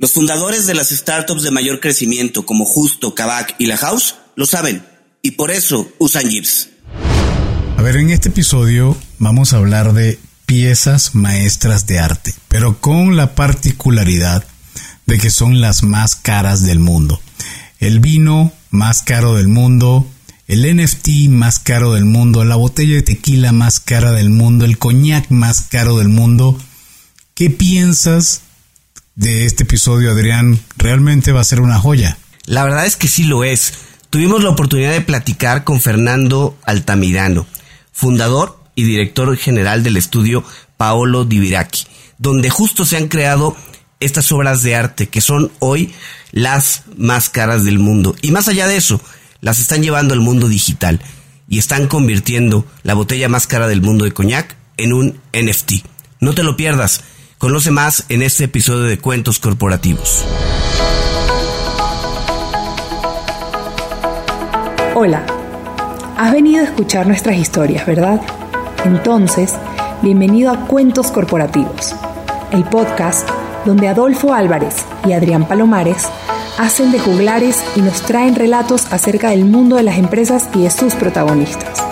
[0.00, 4.46] Los fundadores de las startups de mayor crecimiento como Justo, Kavak y La House lo
[4.46, 4.86] saben
[5.22, 6.68] y por eso usan Jeeps.
[7.76, 13.16] A ver, en este episodio vamos a hablar de piezas maestras de arte, pero con
[13.16, 14.44] la particularidad
[15.06, 17.20] de que son las más caras del mundo.
[17.80, 20.06] El vino más caro del mundo,
[20.46, 24.78] el NFT más caro del mundo, la botella de tequila más cara del mundo, el
[24.78, 26.56] coñac más caro del mundo.
[27.34, 28.42] ¿Qué piensas
[29.18, 30.60] de este episodio, Adrián?
[30.76, 32.16] ¿Realmente va a ser una joya?
[32.46, 33.74] La verdad es que sí lo es.
[34.10, 37.44] Tuvimos la oportunidad de platicar con Fernando Altamirano,
[37.92, 40.44] fundador y director general del estudio
[40.76, 41.84] Paolo Diviraki,
[42.18, 43.56] donde justo se han creado
[43.98, 45.92] estas obras de arte que son hoy
[46.30, 48.14] las más caras del mundo.
[48.22, 49.00] Y más allá de eso,
[49.40, 51.00] las están llevando al mundo digital
[51.48, 55.84] y están convirtiendo la botella más cara del mundo de coñac en un NFT.
[56.20, 57.02] No te lo pierdas.
[57.38, 60.24] Conoce más en este episodio de Cuentos Corporativos.
[64.96, 65.24] Hola,
[66.16, 68.20] has venido a escuchar nuestras historias, ¿verdad?
[68.84, 69.54] Entonces,
[70.02, 71.94] bienvenido a Cuentos Corporativos,
[72.50, 73.28] el podcast
[73.64, 74.74] donde Adolfo Álvarez
[75.06, 76.08] y Adrián Palomares
[76.58, 80.70] hacen de juglares y nos traen relatos acerca del mundo de las empresas y de
[80.70, 81.84] sus protagonistas.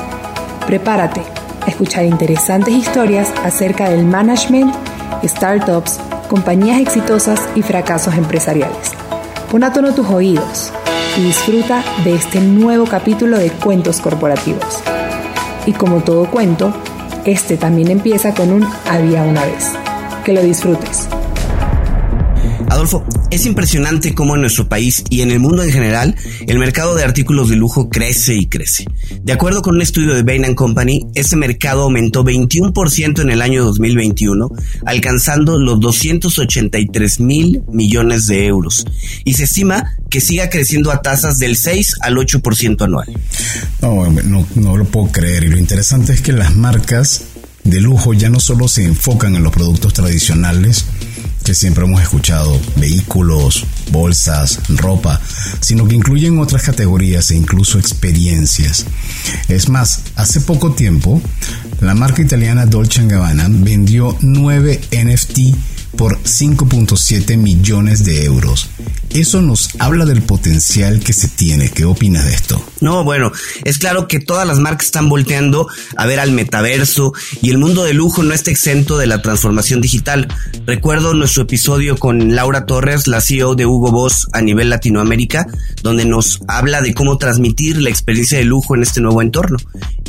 [0.67, 1.23] Prepárate
[1.65, 4.75] a escuchar interesantes historias acerca del management,
[5.25, 8.93] startups, compañías exitosas y fracasos empresariales.
[9.51, 10.73] Pon a tono tus oídos
[11.19, 14.83] y disfruta de este nuevo capítulo de Cuentos Corporativos.
[15.67, 16.73] Y como todo cuento,
[17.25, 19.73] este también empieza con un había una vez.
[20.25, 21.09] Que lo disfrutes.
[22.69, 26.15] Adolfo, es impresionante cómo en nuestro país y en el mundo en general
[26.47, 28.85] el mercado de artículos de lujo crece y crece.
[29.23, 33.65] De acuerdo con un estudio de Bain Company, ese mercado aumentó 21% en el año
[33.65, 34.51] 2021,
[34.85, 38.85] alcanzando los 283 mil millones de euros.
[39.25, 43.07] Y se estima que siga creciendo a tasas del 6 al 8% anual.
[43.81, 45.45] No lo puedo creer.
[45.45, 47.23] Y lo interesante es que las marcas
[47.65, 50.87] de lujo ya no solo se enfocan en los productos tradicionales,
[51.47, 55.21] que siempre hemos escuchado, vehículos, bolsas, ropa,
[55.61, 58.85] sino que incluyen otras categorías e incluso experiencias.
[59.47, 61.23] Es más, hace poco tiempo,
[61.81, 65.39] la marca italiana Dolce Gabbana vendió 9 NFT
[65.97, 68.69] por 5.7 millones de euros.
[69.11, 71.71] Eso nos habla del potencial que se tiene.
[71.71, 72.63] ¿Qué opinas de esto?
[72.81, 73.33] No, bueno,
[73.65, 77.85] es claro que todas las marcas están volteando a ver al metaverso y el mundo
[77.85, 80.29] de lujo no está exento de la transformación digital.
[80.67, 85.47] Recuerdo nuestro episodio con Laura Torres, la CEO de Hugo Boss a nivel Latinoamérica,
[85.83, 89.57] donde nos habla de cómo transmitir la experiencia de lujo en este nuevo entorno.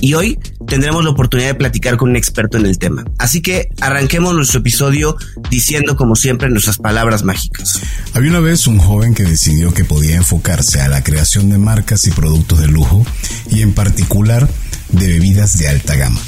[0.02, 0.38] Y hoy
[0.68, 3.06] tendremos la oportunidad de platicar con un experto en el tema.
[3.18, 5.16] Así que arranquemos nuestro episodio
[5.50, 7.80] diciendo como siempre nuestras palabras mágicas.
[8.14, 12.08] Había una vez un joven que decidió que podía enfocarse a la creación de marcas
[12.08, 13.06] y productos de lujo
[13.50, 14.50] y en particular
[14.90, 16.20] de bebidas de alta gama.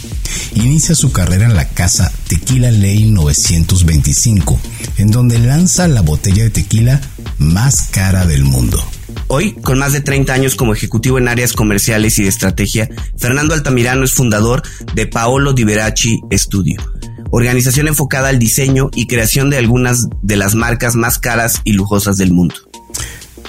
[0.55, 4.59] Inicia su carrera en la casa Tequila Ley 925,
[4.97, 7.01] en donde lanza la botella de tequila
[7.37, 8.83] más cara del mundo.
[9.27, 13.53] Hoy, con más de 30 años como ejecutivo en áreas comerciales y de estrategia, Fernando
[13.53, 14.63] Altamirano es fundador
[14.93, 16.81] de Paolo Di Veraci Studio,
[17.31, 22.17] organización enfocada al diseño y creación de algunas de las marcas más caras y lujosas
[22.17, 22.55] del mundo.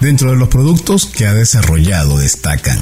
[0.01, 2.79] Dentro de los productos que ha desarrollado destacan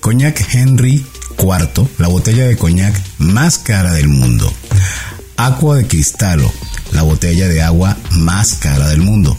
[0.00, 1.04] Coñac Henry
[1.38, 4.52] IV, la botella de coñac más cara del mundo.
[5.36, 6.50] Aqua de Cristalo,
[6.92, 9.36] la botella de agua más cara del mundo.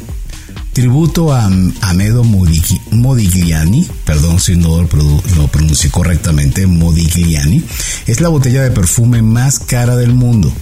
[0.74, 1.46] Tributo a
[1.82, 7.64] Amedo Modigliani, perdón si no lo pronuncié correctamente, Modigliani,
[8.06, 10.54] es la botella de perfume más cara del mundo.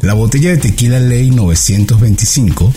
[0.00, 2.72] La botella de tequila Ley 925,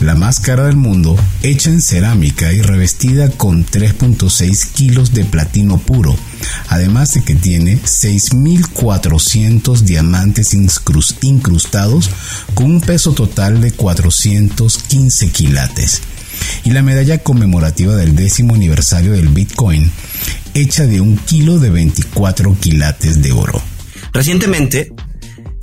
[0.00, 5.78] la más cara del mundo, hecha en cerámica y revestida con 3.6 kilos de platino
[5.78, 6.16] puro,
[6.68, 12.10] además de que tiene 6.400 diamantes incrustados
[12.54, 16.02] con un peso total de 415 quilates.
[16.64, 19.92] Y la medalla conmemorativa del décimo aniversario del Bitcoin,
[20.54, 23.62] hecha de un kilo de 24 quilates de oro.
[24.12, 24.93] Recientemente,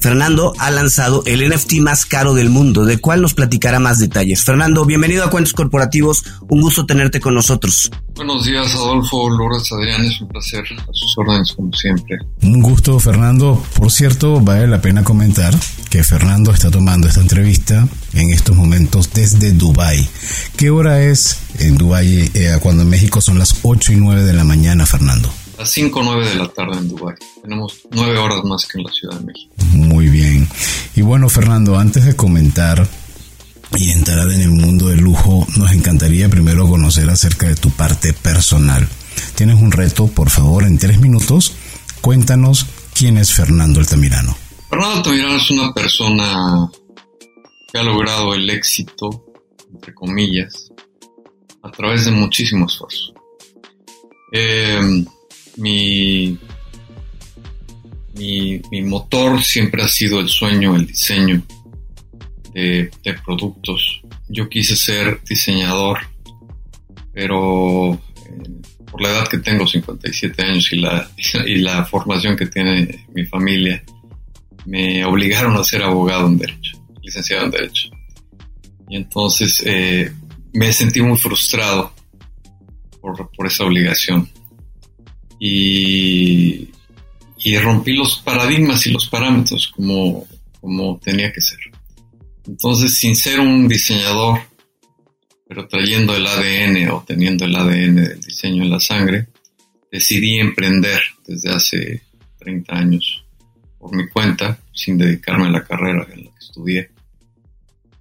[0.02, 4.44] Fernando ha lanzado el NFT más caro del mundo, del cual nos platicará más detalles.
[4.44, 7.92] Fernando, bienvenido a Cuentos Corporativos, un gusto tenerte con nosotros.
[8.16, 12.18] Buenos días, Adolfo, Lourdes, Adrián, es un placer, a sus órdenes como siempre.
[12.42, 13.64] Un gusto, Fernando.
[13.76, 15.54] Por cierto, vale la pena comentar
[15.92, 20.10] que Fernando está tomando esta entrevista en estos momentos desde Dubai.
[20.58, 24.34] ¿Qué hora es en Dubai eh, cuando en México son las 8 y 9 de
[24.34, 25.32] la mañana, Fernando?
[25.62, 27.16] Las 5 o 9 de la tarde en Dubái.
[27.44, 29.54] Tenemos 9 horas más que en la Ciudad de México.
[29.74, 30.50] Muy bien.
[30.96, 32.88] Y bueno, Fernando, antes de comentar
[33.78, 38.12] y entrar en el mundo del lujo, nos encantaría primero conocer acerca de tu parte
[38.12, 38.88] personal.
[39.36, 41.54] Tienes un reto, por favor, en tres minutos.
[42.02, 42.66] Cuéntanos
[42.96, 44.36] quién es Fernando Altamirano.
[44.68, 46.72] Fernando Altamirano es una persona
[47.72, 49.26] que ha logrado el éxito,
[49.72, 50.72] entre comillas,
[51.62, 53.14] a través de muchísimo esfuerzo.
[54.34, 55.06] Eh,
[55.58, 56.38] mi,
[58.16, 61.42] mi, motor siempre ha sido el sueño, el diseño
[62.54, 62.92] de,
[63.26, 64.02] productos.
[64.30, 66.00] Yo quise ser diseñador,
[67.14, 68.00] pero eh,
[68.90, 71.10] por la edad que tengo, 57 años, y la,
[71.46, 73.84] y la formación que tiene mi familia,
[74.66, 77.90] me obligaron a ser abogado en Derecho, licenciado en Derecho.
[78.90, 80.12] Y entonces eh,
[80.54, 81.94] me sentí muy frustrado
[83.02, 84.30] por, por esa obligación
[85.44, 86.70] y,
[87.62, 90.28] rompí los paradigmas y los parámetros como,
[90.60, 91.58] como tenía que ser.
[92.48, 94.42] Entonces, sin ser un diseñador,
[95.48, 99.28] pero trayendo el ADN o teniendo el ADN del diseño en la sangre,
[99.92, 102.02] decidí emprender desde hace
[102.40, 103.26] 30 años
[103.80, 106.92] por mi cuenta, sin dedicarme a la carrera en la que estudié,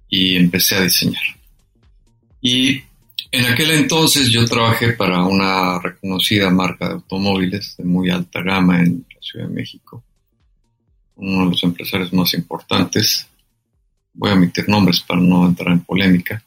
[0.07, 1.23] y empecé a diseñar.
[2.39, 2.83] Y
[3.31, 5.79] en aquel entonces yo trabajé para una
[6.21, 10.03] reconocida marca de automóviles de muy alta gama en la Ciudad de México,
[11.15, 13.27] uno de los empresarios más importantes.
[14.13, 16.43] Voy a omitir nombres para no entrar en polémica.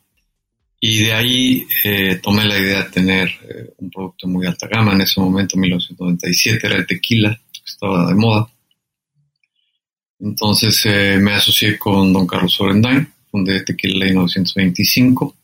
[0.81, 4.69] Y de ahí eh, tomé la idea de tener eh, un producto de muy alta
[4.69, 4.93] gama.
[4.93, 8.49] En ese momento, en 1997, era el tequila, que estaba de moda.
[10.21, 15.37] Entonces eh, me asocié con don Carlos Orendain, fundé Tequila Ley 925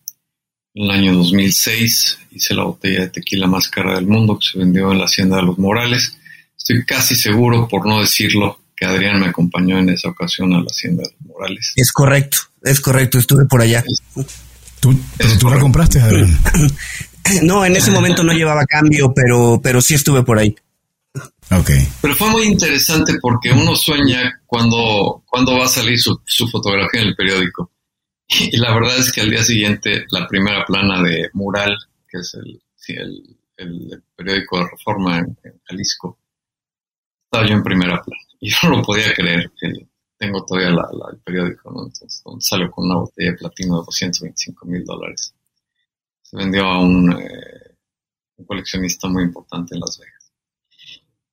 [0.75, 4.59] en el año 2006 hice la botella de tequila más cara del mundo que se
[4.59, 6.17] vendió en la Hacienda de los Morales.
[6.57, 10.67] Estoy casi seguro, por no decirlo, que Adrián me acompañó en esa ocasión a la
[10.71, 11.73] Hacienda de los Morales.
[11.77, 13.83] Es correcto, es correcto, estuve por allá.
[14.81, 14.97] ¿Tú,
[15.39, 16.39] tú la compraste, Adrián?
[17.43, 20.57] No, en ese momento no llevaba cambio, pero, pero sí estuve por ahí.
[21.49, 21.87] Okay.
[22.01, 27.03] Pero fue muy interesante porque uno sueña cuando, cuando va a salir su, su fotografía
[27.03, 27.71] en el periódico.
[28.33, 31.77] Y la verdad es que al día siguiente la primera plana de Mural,
[32.09, 32.63] que es el,
[33.57, 36.19] el, periódico de Reforma en, Jalisco,
[37.25, 38.23] estaba yo en primera plana.
[38.39, 41.87] Y yo no lo podía creer, que tengo todavía el periódico, ¿no?
[41.87, 45.35] Entonces, salió con una botella de platino de 225 mil dólares.
[46.23, 47.77] Se vendió a un, eh,
[48.37, 50.20] un coleccionista muy importante en Las Vegas.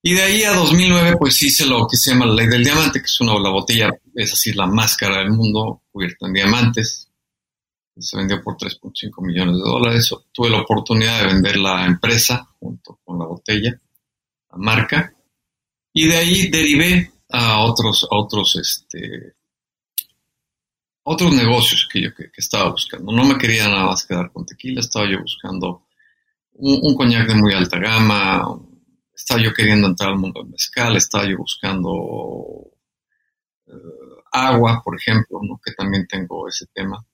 [0.08, 3.00] Y de ahí a 2009, pues hice lo que se llama la ley del diamante,
[3.00, 7.10] que es una la botella, es así, la más cara del mundo, cubierta en diamantes.
[7.98, 10.10] Se vendió por 3.5 millones de dólares.
[10.32, 13.78] Tuve la oportunidad de vender la empresa junto con la botella,
[14.50, 15.12] la marca.
[15.92, 19.34] Y de ahí derivé a otros, a otros, este,
[21.02, 23.12] otros negocios que yo que, estaba buscando.
[23.12, 25.82] No me quería nada más quedar con tequila, estaba yo buscando
[26.54, 28.58] un, un coñac de muy alta gama,
[29.28, 32.72] estaba yo queriendo entrar al mundo del mezcal, estaba yo buscando
[33.66, 33.72] eh,
[34.32, 37.04] agua, por ejemplo, que también tengo ese tema.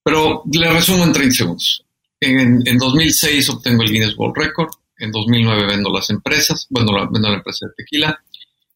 [0.00, 1.84] Pero le resumo en 30 segundos.
[2.20, 7.38] En, 2006 obtengo el Guinness World Record, en 2009 vendo las empresas, bueno, vendo la
[7.38, 8.16] empresa de tequila.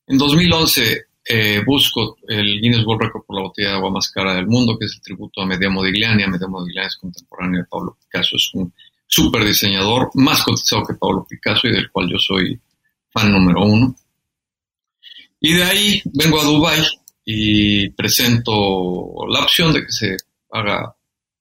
[0.08, 4.34] En 2011 eh, busco el Guinness World Record por la botella de agua más cara
[4.34, 6.24] del mundo, que es el tributo a Medea Modigliani.
[6.24, 8.74] A Medea Modigliani es contemporáneo de Pablo Picasso, es un
[9.06, 12.60] super diseñador, más cotizado que Pablo Picasso y del cual yo soy
[13.12, 13.94] fan número uno.
[15.40, 16.82] Y de ahí vengo a Dubai
[17.24, 20.16] y presento la opción de que se
[20.50, 20.94] haga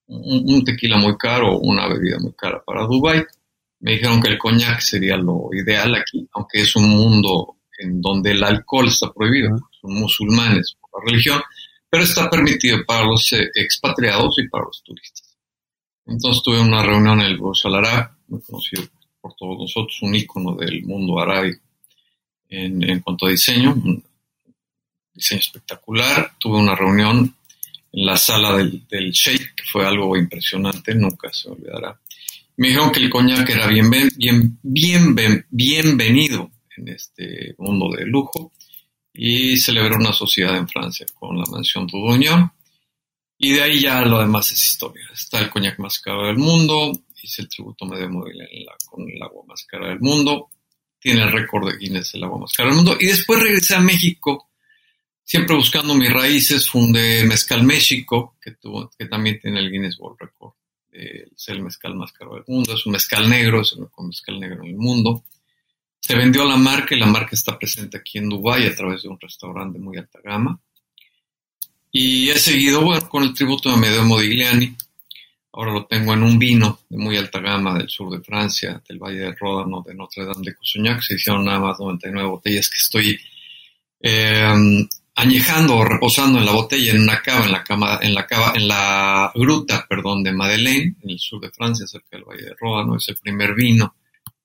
[0.08, 3.26] un, tequila muy caro o una bebida muy cara para Dubai.
[3.82, 8.32] Me dijeron que el coñac sería lo ideal aquí, aunque es un mundo en donde
[8.32, 11.42] el alcohol está prohibido, son musulmanes por la religión,
[11.90, 15.38] pero está permitido para los eh, expatriados y para los turistas.
[16.06, 18.84] Entonces tuve una reunión en el Burj Al muy conocido
[19.22, 21.60] por todos nosotros, un ícono del mundo árabe
[22.50, 24.04] en, cuanto a diseño, un
[25.14, 26.34] diseño espectacular.
[26.40, 27.36] Tuve una reunión
[27.92, 32.00] en la sala del, Sheikh, que fue algo impresionante, nunca se olvidará.
[32.58, 38.52] Me dijeron que el coñac era bien, bien, bien, bienvenido en este mundo de lujo
[39.14, 42.52] y celebró una sociedad en Francia con la mansión Dudognon.
[43.38, 45.06] Y de ahí ya lo demás es historia.
[45.14, 48.38] Está el coñac más caro del mundo, hice el tributo medio móvil
[48.90, 50.50] con el agua más cara del mundo,
[51.00, 52.98] tiene el récord de Guinness el agua más cara del mundo.
[53.00, 54.50] Y después regresé a México,
[55.24, 60.20] siempre buscando mis raíces, fundé Mezcal México, que, tuvo, que también tiene el Guinness World
[60.20, 60.54] Record.
[60.92, 64.40] es el mezcal más caro del mundo, es un mezcal negro, es el mejor mezcal
[64.40, 65.24] negro en el mundo.
[66.00, 69.10] Se vendió la marca y la marca está presente aquí en Dubái a través de
[69.10, 70.60] un restaurante de muy alta gama.
[71.92, 74.76] Y he seguido con el tributo de Medeo Modigliani.
[75.52, 79.00] Ahora lo tengo en un vino de muy alta gama del sur de Francia, del
[79.00, 81.02] Valle del Ródano, de Notre Dame de Coussignac.
[81.02, 83.20] Se hicieron nada más 99 botellas que estoy
[84.00, 88.28] eh, añejando o reposando en la botella en una cava, en la cama, en la
[88.28, 92.44] cava, en la gruta, perdón, de Madeleine, en el sur de Francia, cerca del Valle
[92.44, 92.96] del Ródano.
[92.96, 93.96] Es el primer vino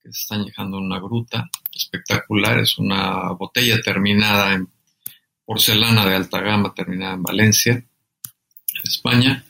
[0.03, 2.61] que se está añejando en una gruta espectacular.
[2.61, 4.69] Es una botella terminada en
[5.45, 7.85] porcelana de alta gama, terminada en Valencia,
[8.83, 9.45] España.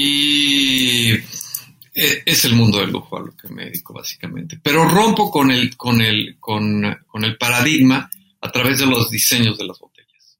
[0.00, 4.60] Y e, es el mundo del lujo a lo que me dedico básicamente.
[4.62, 8.08] Pero rompo con el, con el, con, el paradigma
[8.40, 10.38] a través de los diseños de las botellas.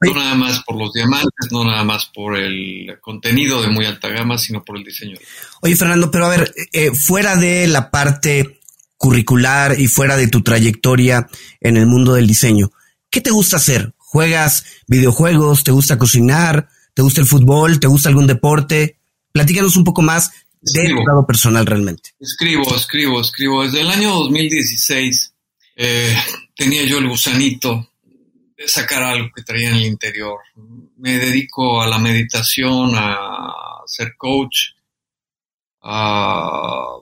[0.00, 4.08] No nada más por los diamantes, no nada más por el contenido de muy alta
[4.08, 5.16] gama, sino por el diseño.
[5.60, 8.60] Oye, Fernando, pero a ver, eh, fuera de la parte
[8.96, 11.28] curricular y fuera de tu trayectoria
[11.60, 12.70] en el mundo del diseño,
[13.10, 13.92] ¿qué te gusta hacer?
[13.96, 15.64] ¿Juegas videojuegos?
[15.64, 16.68] ¿Te gusta cocinar?
[16.94, 17.80] ¿Te gusta el fútbol?
[17.80, 18.98] ¿Te gusta algún deporte?
[19.32, 22.10] Platícanos un poco más de tu lado personal realmente.
[22.20, 23.64] Escribo, escribo, escribo.
[23.64, 25.34] Desde el año 2016
[25.76, 26.16] eh,
[26.54, 27.90] tenía yo el gusanito
[28.66, 30.38] sacar algo que traía en el interior.
[30.96, 33.52] Me dedico a la meditación, a
[33.86, 34.70] ser coach,
[35.82, 36.96] a,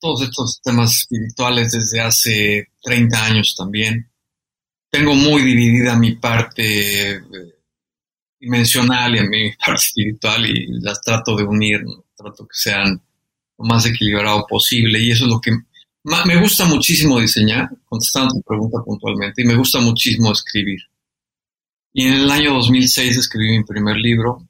[0.00, 4.10] todos estos temas espirituales desde hace 30 años también.
[4.90, 7.51] Tengo muy dividida mi parte eh,
[8.42, 11.80] dimensional y mi parte espiritual y las trato de unir,
[12.16, 13.00] trato que sean
[13.56, 15.52] lo más equilibrado posible y eso es lo que
[16.26, 20.80] me gusta muchísimo diseñar, contestando tu pregunta puntualmente, y me gusta muchísimo escribir.
[21.92, 24.48] Y en el año 2006 escribí mi primer libro,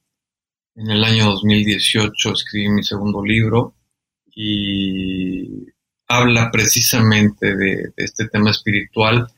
[0.74, 3.74] en el año 2018 escribí mi segundo libro
[4.34, 5.66] y
[6.08, 9.28] habla precisamente de, este tema espiritual,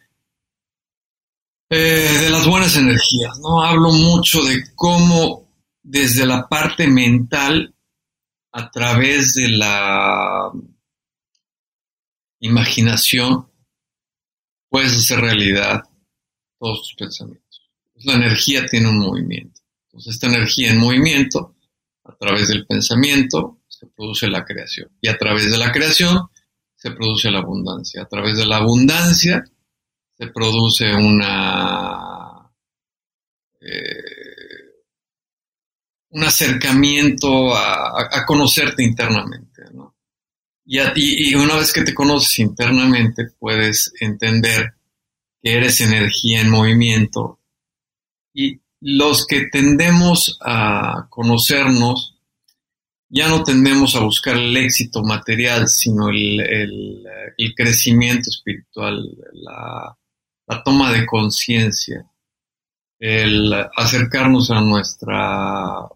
[1.70, 3.62] eh, de las buenas energías, ¿no?
[3.62, 5.48] Hablo mucho de cómo
[5.82, 7.74] desde la parte mental,
[8.52, 10.52] a través de la
[12.38, 13.48] imaginación
[14.68, 15.82] puedes hacer realidad
[16.58, 17.70] todos tus pensamientos.
[18.04, 19.60] La energía tiene un movimiento.
[19.86, 21.56] Entonces, esta energía en movimiento,
[22.04, 24.90] a través del pensamiento, se produce la creación.
[25.00, 26.28] Y a través de la creación,
[26.76, 28.02] se produce la abundancia.
[28.02, 29.44] A través de la abundancia,
[30.16, 32.50] se produce una...
[33.60, 34.14] Eh,
[36.10, 39.64] un acercamiento a conocerte internamente.
[39.72, 39.94] ¿no?
[40.66, 44.74] Y, una vez que te conoces internamente, puedes entender
[45.42, 47.40] que eres energía en movimiento.
[48.32, 52.16] Y los que tendemos a conocernos,
[53.08, 57.04] ya no tendemos a buscar el éxito material, sino el,
[57.54, 59.96] crecimiento espiritual, la,
[60.46, 62.06] la toma de conciencia,
[62.98, 65.88] el acercarnos a nuestra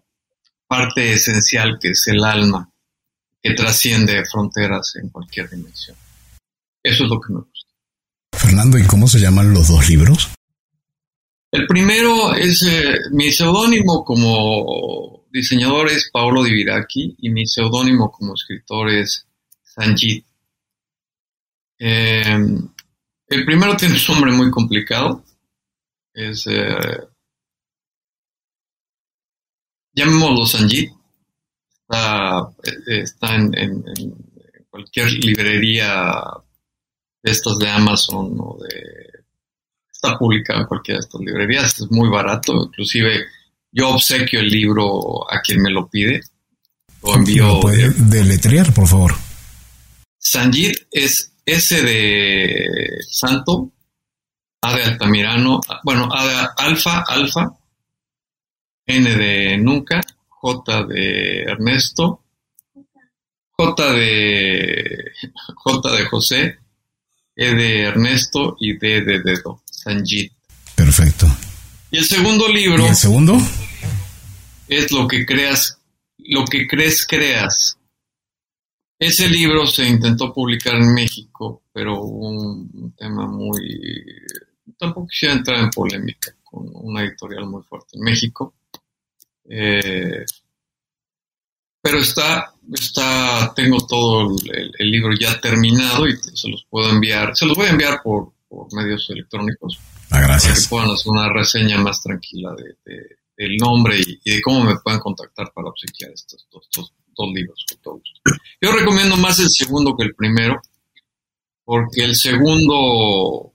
[0.67, 2.69] parte esencial que es el alma
[3.41, 5.95] que trasciende fronteras en cualquier dimensión.
[6.83, 7.69] Eso es lo que me gusta.
[8.33, 10.29] Fernando, ¿y cómo se llaman los dos libros?
[11.51, 18.11] El primero es eh, mi seudónimo como diseñador es Paolo Di Viraki y mi seudónimo
[18.11, 19.25] como escritor es
[19.63, 20.25] Sanjit.
[21.79, 22.69] Em,
[23.29, 25.23] el primero tiene un nombre muy complicado.
[26.13, 26.47] Es.
[26.47, 26.77] Eh,
[29.93, 30.91] llamémoslo Sanjit
[31.89, 32.49] está,
[32.87, 33.83] está en,
[34.69, 36.23] cualquier librería
[37.23, 39.09] de estas de Amazon o de...
[39.91, 43.25] Está publicado en cualquiera de estas librerías, es muy barato, inclusive
[43.71, 46.21] yo obsequio el libro a quien me lo pide.
[47.03, 47.59] Lo envío.
[47.59, 49.13] ¿Puede deletrear, por favor?
[50.17, 53.71] Sanjit es S de Santo,
[54.61, 57.57] A de Altamirano, bueno, A de Alfa, Alfa,
[58.85, 62.23] N de Nunca, J de Ernesto,
[63.51, 65.11] J de
[65.55, 66.59] J de José,
[67.35, 70.31] E de Ernesto y D de Dedo, Sanjit.
[70.75, 71.25] Perfecto.
[71.89, 72.85] Y el segundo libro.
[72.85, 73.41] ¿Y el segundo?
[74.67, 75.79] Es lo que creas,
[76.19, 77.78] lo que crees creas.
[78.99, 83.95] Ese libro se intentó publicar en México, pero hubo un, tema muy...
[84.77, 88.55] Tampoco quisiera entrar en polémica con una editorial muy fuerte en México.
[89.49, 90.25] Eh,
[91.81, 97.45] pero está, está, tengo todo el, libro ya terminado y se los puedo enviar, se
[97.45, 99.79] los voy a enviar por, por medios electrónicos.
[100.09, 100.43] Ah, gracias.
[100.43, 102.75] Para que puedan hacer una reseña más tranquila de,
[103.37, 106.45] del nombre y, de cómo me pueden contactar para obsequiar estos,
[107.19, 107.65] dos libros.
[108.61, 110.61] Yo recomiendo más el segundo que el primero,
[111.63, 113.53] porque el segundo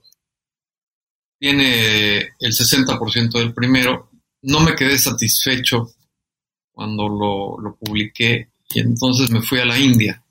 [1.39, 4.09] tiene el 60% del primero.
[4.43, 5.91] No me quedé satisfecho
[6.71, 10.21] cuando lo, publiqué y entonces me fui a la India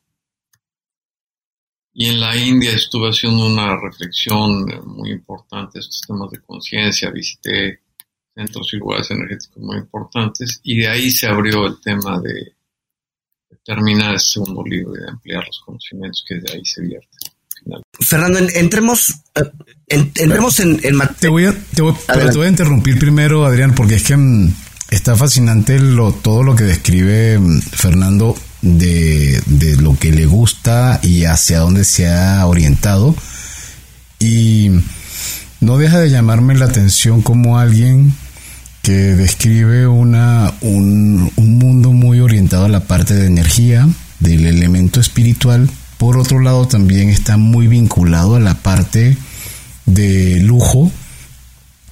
[1.93, 7.81] y en la India estuve haciendo una reflexión muy importante estos temas de conciencia, visité
[8.35, 12.54] centros y lugares energéticos muy importantes y de ahí se abrió el tema de,
[13.65, 17.09] terminar el segundo libro y de ampliar los conocimientos que de ahí se vierten.
[17.99, 19.51] Fernando, entremos, eh,
[19.89, 23.95] entremos en, en Te voy, a, te, voy, te voy a interrumpir primero, Adrián, porque
[23.95, 24.55] es que mm,
[24.91, 29.43] está fascinante lo, todo lo que describe mm, Fernando de,
[29.81, 33.15] lo que le gusta y hacia dónde se ha orientado.
[34.19, 34.71] Y
[35.61, 38.15] no deja de llamarme la atención como alguien
[38.85, 43.89] que describe una, un, un mundo muy orientado a la parte de energía,
[44.21, 45.71] del elemento espiritual.
[45.97, 49.17] Por otro lado, también está muy vinculado a la parte
[49.87, 50.93] de lujo,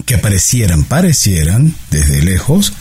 [0.05, 2.75] que aparecieran, parecieran desde lejos,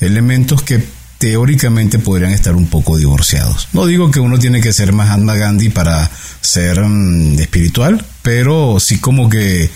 [0.00, 0.82] elementos que
[1.18, 3.68] teóricamente podrían estar un poco divorciados.
[3.74, 8.98] No digo que uno tiene que ser Mahatma Gandhi para ser mm, espiritual, pero sí
[8.98, 9.70] como que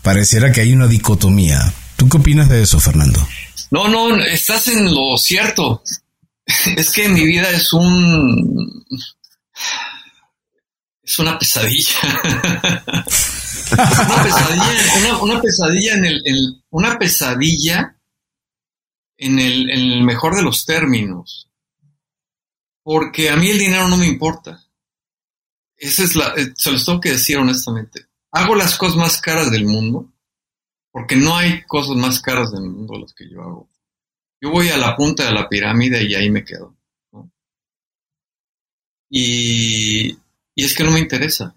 [0.00, 1.70] pareciera que hay una dicotomía.
[1.96, 3.20] ¿Tú qué opinas de eso, Fernando?
[3.70, 5.82] No, no, estás en lo cierto.
[6.76, 8.84] Es que mi vida es un...
[11.02, 11.96] Es una pesadilla.
[13.72, 17.96] una pesadilla, una, pesadilla en el, una pesadilla
[19.18, 21.50] en el, mejor de los términos.
[22.82, 24.62] Porque a mí el dinero no me importa.
[25.76, 28.06] Esa es la, eh, se los tengo que decir honestamente.
[28.30, 30.12] Hago las cosas más caras del mundo,
[30.94, 33.68] porque no hay cosas más caras del mundo las que yo hago.
[34.40, 36.76] Yo voy a la punta de la pirámide y ahí me quedo.
[39.10, 40.16] Y,
[40.54, 41.52] y es que no me interesa.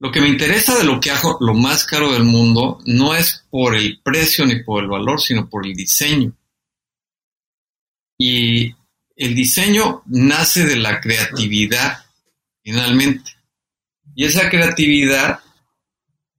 [0.00, 3.46] Lo que me interesa de lo que hago, lo más caro del mundo, no es
[3.48, 6.36] por el precio ni por el valor, sino por el diseño.
[8.18, 8.74] Y
[9.14, 12.06] el diseño nace de la creatividad,
[12.64, 13.30] finalmente.
[14.16, 15.38] Y esa creatividad,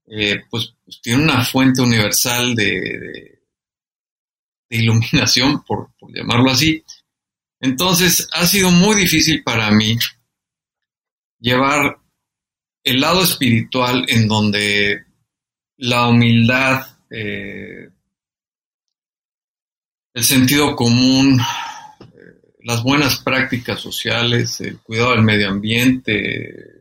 [0.07, 3.41] eh, pues, pues, tiene una fuente universal de,
[4.69, 6.83] iluminación, por, llamarlo así.
[7.59, 9.97] Entonces, ha sido muy difícil para mí
[11.39, 11.99] llevar
[12.83, 15.05] el lado espiritual en donde
[15.77, 17.89] la humildad, eh,
[20.13, 21.39] el sentido común,
[22.65, 26.74] las buenas prácticas sociales, el cuidado del medio ambiente,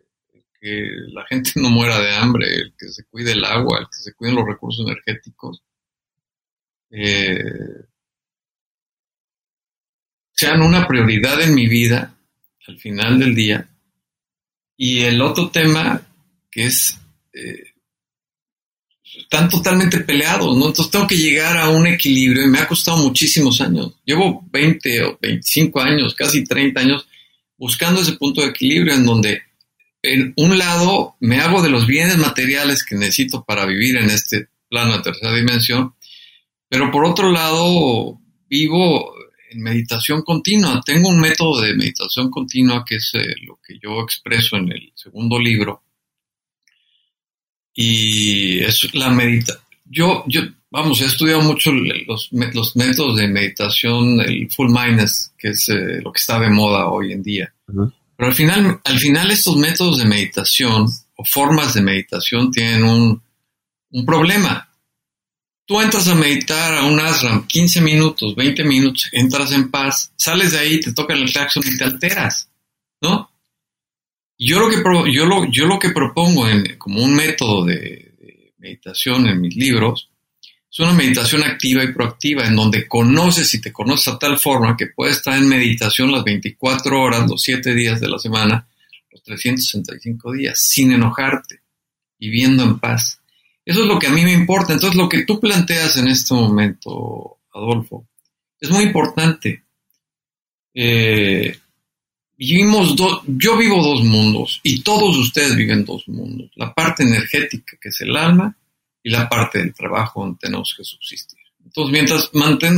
[0.65, 4.03] que la gente no muera de hambre, el que se cuide el agua, el que
[4.03, 5.63] se cuiden los recursos energéticos,
[6.91, 7.85] eh,
[10.33, 12.17] sean una prioridad en mi vida
[12.67, 13.69] al final del día.
[14.79, 16.01] Y el otro tema
[16.51, 16.99] que es
[17.35, 17.75] eh,
[19.19, 20.69] están totalmente peleados, ¿no?
[20.69, 23.93] Entonces tengo que llegar a un equilibrio y me ha costado muchísimos años.
[24.05, 27.07] Llevo 20 o 25 años, casi 30 años,
[27.59, 29.43] buscando ese punto de equilibrio en donde,
[30.13, 34.49] en un lado, me hago de los bienes materiales que necesito para vivir en este
[34.69, 35.95] plano de tercera dimensión,
[36.69, 39.15] pero por otro lado, vivo
[39.51, 40.81] en meditación continua.
[40.85, 44.93] Tengo un método de meditación continua que es eh, lo que yo expreso en el
[44.95, 45.83] segundo libro,
[47.77, 54.51] y es la medita yo, yo, vamos, he estudiado mucho los, métodos de meditación, el
[54.51, 57.55] full mindness, que es eh, lo que está de moda hoy en día.
[58.17, 63.23] Pero al final, al final estos métodos de meditación o formas de meditación tienen un,
[63.91, 64.69] un problema.
[65.67, 70.53] Tú entras a meditar a un ashram 15 minutos, 20 minutos, entras en paz, sales
[70.53, 72.51] de ahí, te tocan el claxon y te alteras,
[73.01, 73.31] ¿no?
[74.37, 74.77] Yo lo que,
[75.13, 78.05] yo lo, yo lo que propongo en, como un método de,
[78.59, 80.11] meditación en mis libros
[80.75, 84.77] es una meditación activa y proactiva en donde conoces y te conoces a tal forma
[84.77, 88.67] que puedes estar en meditación las 24 horas, los 7 días de la semana,
[89.13, 91.61] los 365 días, sin enojarte,
[92.19, 93.21] viviendo en paz.
[93.65, 94.73] Eso es lo que a mí me importa.
[94.73, 98.09] Entonces, lo que tú planteas en este momento, Adolfo,
[98.61, 99.63] es muy importante.
[100.75, 101.57] Eh,
[102.37, 106.51] vivimos dos, yo vivo dos mundos y todos ustedes viven dos mundos.
[106.57, 108.57] La parte energética, que es el alma,
[109.05, 111.39] y la parte del trabajo donde tenemos que subsistir.
[111.63, 112.31] Entonces, mientras,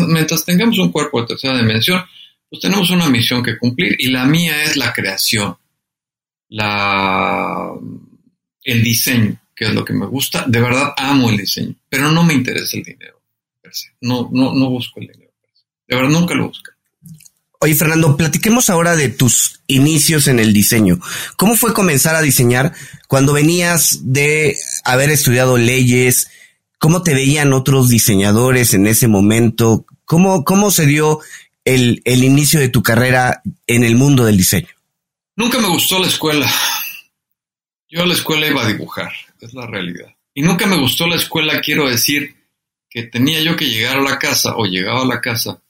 [0.08, 2.04] mientras tengamos un cuerpo de tercera dimensión,
[2.50, 5.56] pues tenemos una misión que cumplir y la mía es la creación,
[6.48, 7.72] la,
[8.62, 10.44] el diseño, que es lo que me gusta.
[10.46, 13.22] De verdad amo el diseño, pero no me interesa el dinero.
[14.00, 15.32] No, no, no busco el dinero.
[15.86, 16.72] De verdad nunca lo busco.
[17.60, 21.00] Oye, Fernando, platiquemos ahora de tus inicios en el diseño.
[21.36, 22.74] ¿Cómo fue comenzar a diseñar
[23.08, 26.28] cuando venías de haber estudiado leyes?
[26.78, 29.86] ¿Cómo te veían otros diseñadores en ese momento?
[30.04, 31.20] ¿Cómo, cómo se dio
[31.64, 34.68] el, el inicio de tu carrera en el mundo del diseño?
[35.34, 36.50] Nunca me gustó la escuela.
[37.88, 40.08] Yo a la escuela iba a dibujar, es la realidad.
[40.34, 42.36] Y nunca me gustó la escuela, quiero decir
[42.90, 45.62] que tenía yo que llegar a la casa o llegaba a la casa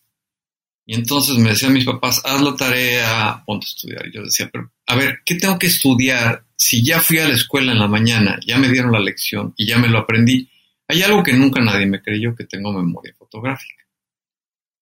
[0.89, 4.07] y entonces me decían mis papás, haz la tarea, ponte a estudiar.
[4.07, 7.35] Y yo decía, pero a ver, ¿qué tengo que estudiar si ya fui a la
[7.35, 10.49] escuela en la mañana, ya me dieron la lección y ya me lo aprendí?
[10.87, 13.85] Hay algo que nunca nadie me creyó, que tengo memoria fotográfica.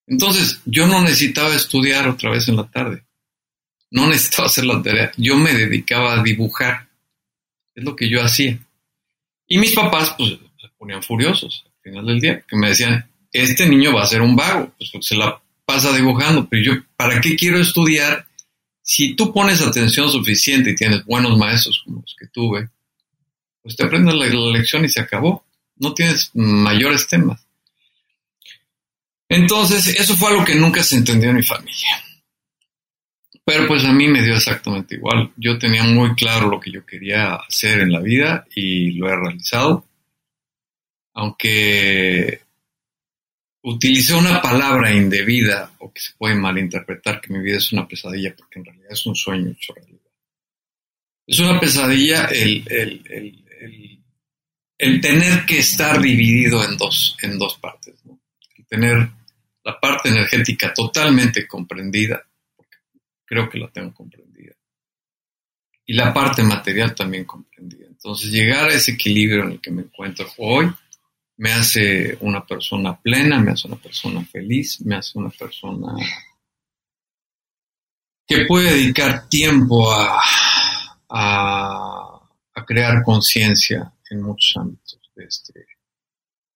[0.05, 3.03] Entonces, yo no necesitaba estudiar otra vez en la tarde.
[3.89, 5.11] No necesitaba hacer la tarea.
[5.17, 6.87] Yo me dedicaba a dibujar.
[7.73, 8.59] Es lo que yo hacía.
[9.47, 13.67] Y mis papás, pues, se ponían furiosos al final del día, porque me decían, este
[13.67, 14.71] niño va a ser un vago.
[14.77, 15.41] Pues se la
[15.75, 18.25] pasa dibujando, pero yo, ¿para qué quiero estudiar?
[18.81, 22.69] Si tú pones atención suficiente y tienes buenos maestros como los que tuve,
[23.61, 25.43] pues te aprendes la, lección y se acabó.
[25.77, 27.45] No tienes mayores temas.
[29.27, 32.01] Entonces, eso fue algo que nunca se entendió en mi familia.
[33.43, 35.33] Pero pues a mí me dio exactamente igual.
[35.35, 39.15] Yo tenía muy claro lo que yo quería hacer en la vida y lo he
[39.15, 39.85] realizado.
[41.13, 42.44] Aunque
[43.65, 48.35] utilicé una palabra indebida o que se puede malinterpretar que mi vida es una pesadilla,
[48.35, 49.99] porque en realidad es un sueño hecho realidad.
[51.25, 52.63] Es una pesadilla el,
[54.77, 57.95] el, tener que estar dividido en dos, en dos partes,
[58.55, 59.09] el tener
[59.63, 62.23] la parte energética totalmente comprendida,
[62.55, 62.77] porque
[63.25, 64.53] creo que la tengo comprendida,
[65.87, 67.87] y la parte material también comprendida.
[67.87, 70.71] Entonces llegar a ese equilibrio en el que me encuentro hoy,
[71.37, 75.93] me hace una persona plena, me hace una persona feliz, me hace una persona
[78.27, 80.19] que puede dedicar tiempo a,
[81.09, 82.21] a,
[82.65, 85.65] crear conciencia en muchos ámbitos de este,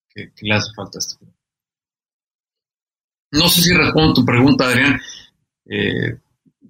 [0.08, 1.24] que, le hace falta este
[3.30, 5.00] No sé si respondo tu pregunta, Adrián.
[5.66, 6.18] Eh,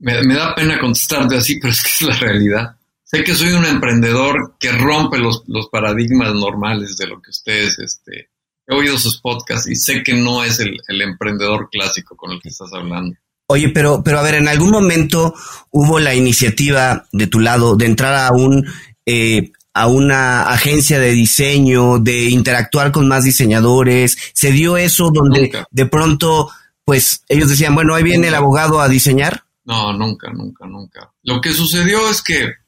[0.01, 2.80] me, me, da pena contestarte así, pero es que es la realidad.
[3.12, 5.42] Sé que soy un emprendedor que rompe los,
[5.73, 8.31] paradigmas normales de lo que ustedes, este,
[8.68, 12.51] he oído sus podcasts y sé que no es el, emprendedor clásico con el que
[12.51, 13.16] estás hablando.
[13.49, 15.35] Oye, pero, pero a ver, en algún momento
[15.70, 18.64] hubo la iniciativa de tu lado de entrar a un
[19.05, 24.16] eh, a una agencia de diseño, de interactuar con más diseñadores.
[24.35, 26.49] Se dio eso donde de pronto,
[26.85, 29.42] pues ellos decían, bueno, ahí viene el abogado a diseñar.
[29.64, 31.12] No, nunca, nunca, nunca.
[31.25, 32.60] Lo que sucedió es que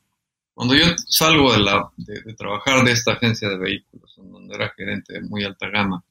[0.54, 4.72] cuando yo salgo de, la, de, trabajar de esta agencia de vehículos, en donde era
[4.76, 6.04] gerente de muy alta gama,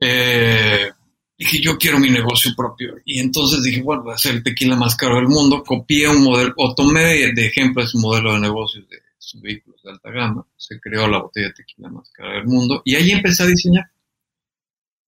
[0.00, 0.90] eh,
[1.36, 2.96] dije, yo quiero mi negocio propio.
[3.04, 5.62] Y entonces dije, bueno, voy a hacer el tequila más caro del mundo.
[5.62, 9.02] Copié un modelo, o tomé de, ejemplo ese modelo de negocios de
[9.40, 10.46] vehículos de alta gama.
[10.56, 12.80] Se creó la botella de tequila más cara del mundo.
[12.84, 13.84] Y ahí empecé a diseñar.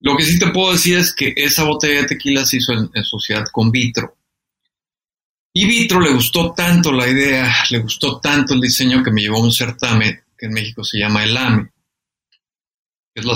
[0.01, 3.05] Lo que sí te puedo decir es que esa botella de tequila se hizo en
[3.05, 4.19] sociedad con Vitro.
[5.53, 9.39] Y Vitro le gustó tanto la idea, le gustó tanto el diseño que me llevó
[9.39, 11.71] a un certamen que en México se llama el AME,
[13.13, 13.27] que es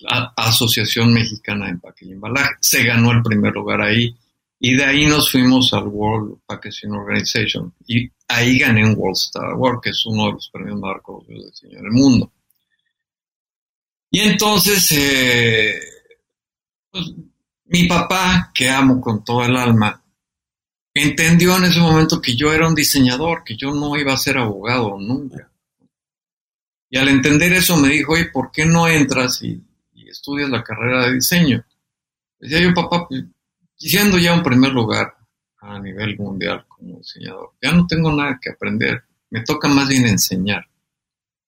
[0.00, 2.54] la Asociación Mexicana de Empaque y Embalaje.
[2.60, 4.16] Se ganó el primer lugar ahí
[4.58, 9.50] y de ahí nos fuimos al World Packaging Organization y ahí gané un World Star
[9.52, 12.32] Award, que es uno de los premios más reconocidos de diseño del mundo.
[14.10, 15.80] Y entonces, eh,
[16.90, 17.12] pues,
[17.66, 20.03] mi papá, que amo con todo el alma,
[20.94, 24.38] entendió en ese momento que yo era un diseñador, que yo no iba a ser
[24.38, 25.50] abogado nunca.
[26.88, 29.60] Y al entender eso me dijo, oye, ¿por qué no entras y,
[30.08, 31.64] estudias la carrera de diseño?
[32.38, 33.24] Decía yo, papá, pues,
[33.76, 35.16] siendo ya un primer lugar
[35.60, 40.06] a nivel mundial como diseñador, ya no tengo nada que aprender, me toca más bien
[40.06, 40.68] enseñar.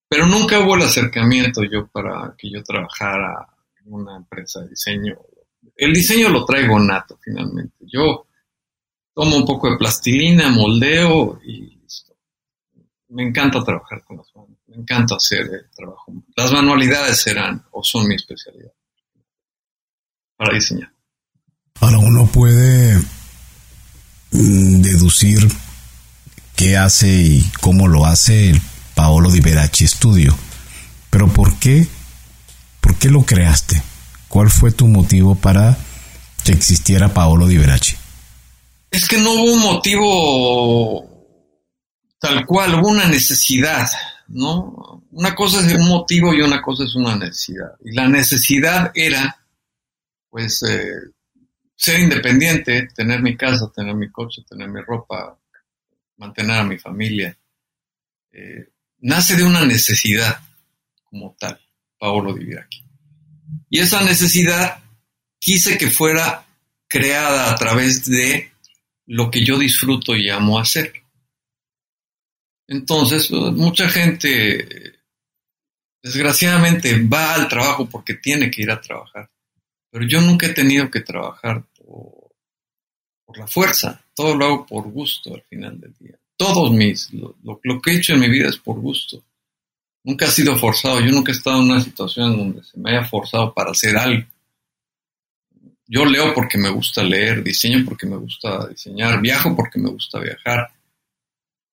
[0.09, 3.47] Pero nunca hubo el acercamiento yo para que yo trabajara
[3.85, 5.17] en una empresa de diseño.
[5.77, 7.77] El diseño lo traigo nato finalmente.
[7.81, 8.26] Yo
[9.17, 12.13] tomo un poco de plastilina, moldeo y listo.
[13.09, 16.13] Me encanta trabajar con las manos, me encanta hacer el trabajo.
[16.37, 18.73] Las manualidades serán o son mi especialidad
[20.37, 20.93] para diseñar.
[21.81, 22.99] Ahora uno puede
[24.33, 25.49] mm, deducir
[26.55, 28.61] qué hace y cómo lo hace el
[28.95, 30.37] Paolo Di Veraci Studio.
[31.09, 31.89] Pero ¿por qué?
[32.83, 33.83] ¿Por qué lo creaste?
[34.29, 35.79] ¿Cuál fue tu motivo para
[36.45, 37.97] que existiera Paolo Di Veraci?
[38.91, 41.17] Es que no hubo un motivo
[42.19, 43.89] tal cual, hubo una necesidad,
[44.29, 45.05] ¿no?
[45.13, 47.73] Una cosa es un motivo y una cosa es una necesidad.
[47.85, 49.45] Y la necesidad era,
[50.31, 50.91] pues, eh,
[51.77, 55.39] ser independiente, tener mi casa, tener mi coche, tener mi ropa,
[56.17, 57.37] mantener a mi familia.
[58.33, 58.69] Eh,
[58.99, 60.41] nace de una necesidad
[61.05, 61.61] como tal,
[61.99, 62.85] Paolo Di Viraki.
[63.71, 64.83] Y esa necesidad
[65.39, 66.45] quise que fuera
[66.89, 68.53] creada a través de
[69.07, 70.93] lo que yo disfruto y amo hacer.
[72.69, 74.99] Entonces, mucha gente,
[76.03, 79.31] desgraciadamente, va al trabajo porque tiene que ir a trabajar.
[79.91, 82.27] Pero yo nunca he tenido que trabajar por,
[83.37, 84.05] la fuerza.
[84.15, 86.19] Todo lo hago por gusto al final del día.
[86.37, 89.23] Todos mis, lo, lo, que he hecho en mi vida es por gusto.
[90.05, 91.01] Nunca ha sido forzado.
[91.01, 94.27] Yo nunca he estado en una situación donde se me haya forzado para hacer algo.
[95.89, 100.19] Yo leo porque me gusta leer, diseño porque me gusta diseñar, viajo porque me gusta
[100.19, 100.69] viajar,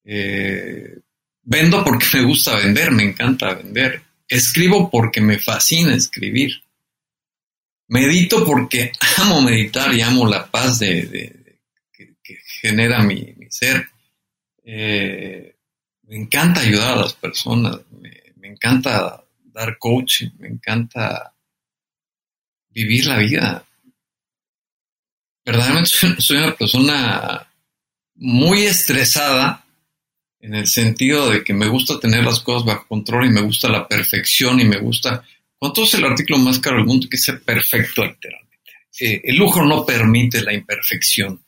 [0.04, 1.00] eh,
[1.42, 6.64] vendo porque me gusta vender, me encanta vender, escribo porque me fascina escribir,
[7.88, 11.42] medito porque amo meditar y amo la paz que,
[12.62, 13.90] genera mi, ser.
[14.64, 15.56] Eh,
[16.04, 17.80] me encanta ayudar a las personas,
[18.38, 21.34] me encanta dar coaching, me encanta
[22.70, 23.66] vivir la vida
[25.46, 27.48] verdaderamente soy una persona
[28.16, 29.66] muy estresada
[30.40, 33.70] en el sentido de que me gusta tener las cosas bajo control y me gusta
[33.70, 35.24] la perfección y me gusta...
[35.58, 38.44] ¿Cuánto es el artículo más caro del mundo que sea perfecto literalmente?
[39.00, 41.42] Eh, el lujo no permite la imperfección.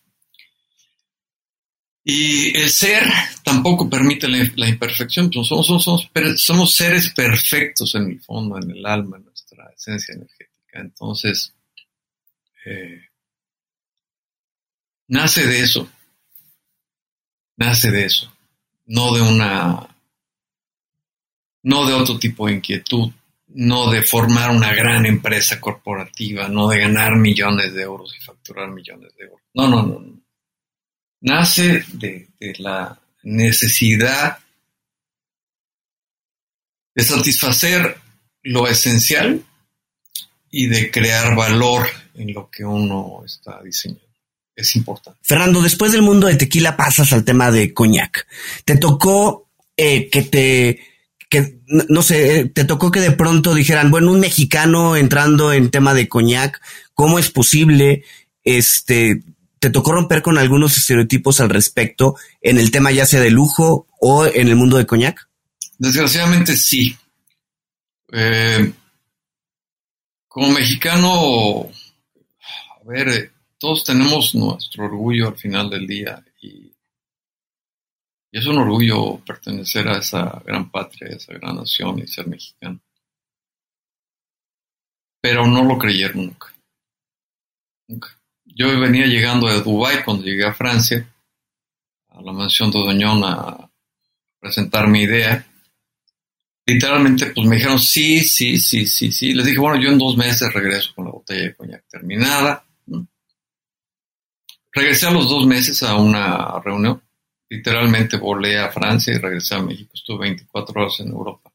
[2.07, 3.03] Y el ser
[3.43, 5.29] tampoco permite la, imperfección.
[5.29, 10.13] Pues somos, somos, somos, seres perfectos en el fondo, en el alma, en nuestra esencia
[10.13, 10.79] energética.
[10.79, 11.53] Entonces,
[12.65, 13.04] eh,
[15.07, 15.89] nace de eso,
[17.57, 18.31] nace de eso,
[18.85, 19.95] no de una,
[21.63, 23.11] no de otro tipo de inquietud,
[23.47, 28.69] no de formar una gran empresa corporativa, no de ganar millones de euros y facturar
[28.69, 29.41] millones de euros.
[29.53, 30.21] No, no, no.
[31.21, 34.39] Nace de, de la necesidad
[36.93, 37.97] de satisfacer
[38.43, 39.43] lo esencial
[40.51, 44.04] y de crear valor en lo que uno está diseñando
[44.55, 45.19] es importante.
[45.23, 48.27] Fernando, después del mundo de tequila pasas al tema de coñac.
[48.63, 50.79] Te tocó eh, que te,
[51.29, 55.93] que, no sé, te tocó que de pronto dijeran, bueno, un mexicano entrando en tema
[55.93, 56.61] de coñac,
[56.93, 58.03] ¿cómo es posible?
[58.43, 59.21] Este,
[59.59, 63.87] te tocó romper con algunos estereotipos al respecto en el tema ya sea de lujo
[63.99, 65.27] o en el mundo de coñac?
[65.77, 66.95] Desgraciadamente sí.
[68.13, 68.71] Eh,
[70.27, 73.31] como mexicano, a ver,
[73.65, 76.71] todos tenemos nuestro orgullo al final del día y,
[78.31, 82.79] es un orgullo pertenecer a esa gran patria, a esa gran nación y ser mexicano.
[85.19, 86.53] Pero no lo creyeron nunca.
[87.87, 88.09] Nunca.
[88.43, 91.09] Yo venía llegando de Dubái cuando llegué a Francia,
[92.09, 93.71] a la mansión de Doñón a
[94.39, 95.43] presentar mi idea.
[96.67, 99.33] Literalmente, pues me dijeron sí, sí, sí, sí, sí.
[99.33, 102.64] Les dije, bueno, yo en dos meses regreso con la botella de coñac terminada.
[104.75, 107.01] Regresé a los dos meses a una reunión.
[107.49, 109.91] Literalmente volé a Francia y regresé a México.
[109.93, 111.51] Estuve 24 horas en Europa.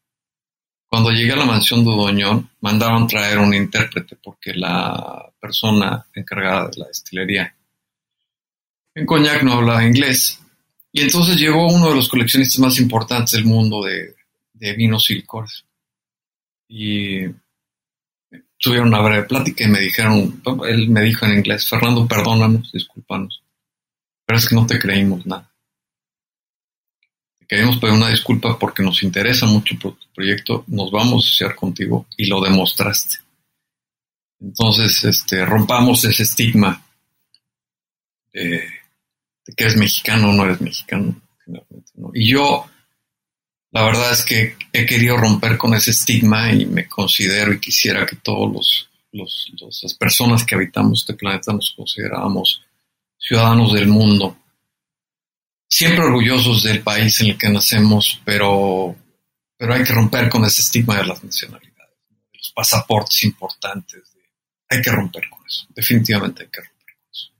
[0.89, 6.69] Cuando llegué a la mansión de Doñón, mandaron traer un intérprete porque la persona encargada
[6.69, 7.55] de la destilería
[8.95, 10.41] en Coñac no hablaba inglés.
[10.93, 14.15] Y entonces llegó uno de los coleccionistas más importantes del mundo de,
[14.77, 15.65] vinos y licores.
[16.69, 17.27] Y
[18.61, 23.43] tuvieron una breve plática y me dijeron, él me dijo en inglés, Fernando, perdónanos, discúlpanos,
[24.25, 25.51] pero es que no te creímos nada.
[27.39, 31.57] Te queremos pedir una disculpa porque nos interesa mucho tu proyecto, nos vamos a asociar
[31.57, 33.17] contigo y lo demostraste.
[34.39, 36.85] Entonces, este, rompamos ese estigma
[38.33, 38.63] de,
[39.57, 41.21] que eres mexicano o no eres mexicano.
[42.15, 42.67] Y yo,
[43.73, 48.05] la verdad es que he querido romper con ese estigma y me considero y quisiera
[48.05, 49.53] que todos los,
[49.83, 52.63] las personas que habitamos este planeta nos consideramos
[53.17, 54.37] ciudadanos del mundo.
[55.69, 58.97] Siempre orgullosos del país en el que nacemos, pero,
[59.57, 61.97] pero hay que romper con ese estigma de las nacionalidades,
[62.33, 64.03] de los pasaportes importantes.
[64.69, 67.31] hay que romper con eso, definitivamente hay que romper con eso,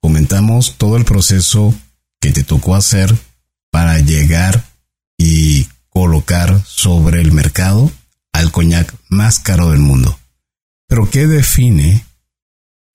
[0.00, 1.74] comentamos todo el proceso
[2.20, 3.14] que te tocó hacer
[3.70, 4.64] para llegar
[5.18, 7.92] y colocar sobre el mercado
[8.32, 10.18] al coñac más caro del mundo.
[10.88, 12.04] Pero ¿qué define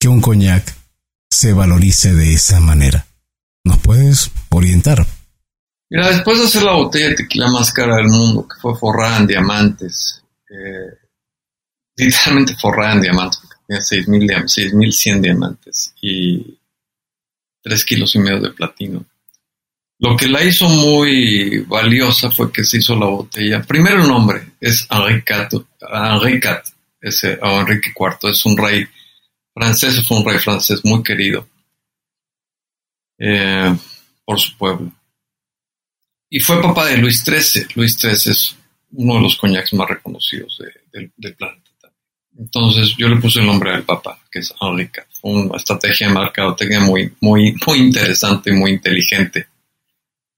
[0.00, 0.74] que un coñac
[1.30, 3.06] se valorice de esa manera?
[3.64, 5.06] ¿Nos puedes orientar?
[5.90, 9.18] Mira, después de hacer la botella de tequila más cara del mundo, que fue forrada
[9.18, 10.98] en diamantes, eh,
[11.96, 13.40] literalmente forrada en diamantes,
[13.76, 16.58] 6.100 diamantes y
[17.62, 19.04] 3 kilos y medio de platino.
[20.00, 23.62] Lo que la hizo muy valiosa fue que se hizo la botella.
[23.62, 25.52] Primero el nombre es Henri Cat,
[27.00, 28.86] Enrique IV, es un rey
[29.52, 31.48] francés, fue un rey francés muy querido
[33.18, 33.76] eh,
[34.24, 34.92] por su pueblo.
[36.30, 37.66] Y fue papá de Luis XIII.
[37.74, 38.56] Luis XIII es
[38.92, 41.67] uno de los coñacs más reconocidos del planeta.
[42.38, 44.54] Entonces yo le puse el nombre al papá, que es.
[45.20, 49.48] Fue una estrategia de mercadotecnia muy, muy, muy interesante y muy inteligente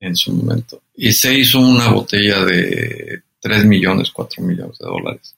[0.00, 0.82] en su momento.
[0.94, 5.36] Y se hizo una botella de 3 millones, 4 millones de dólares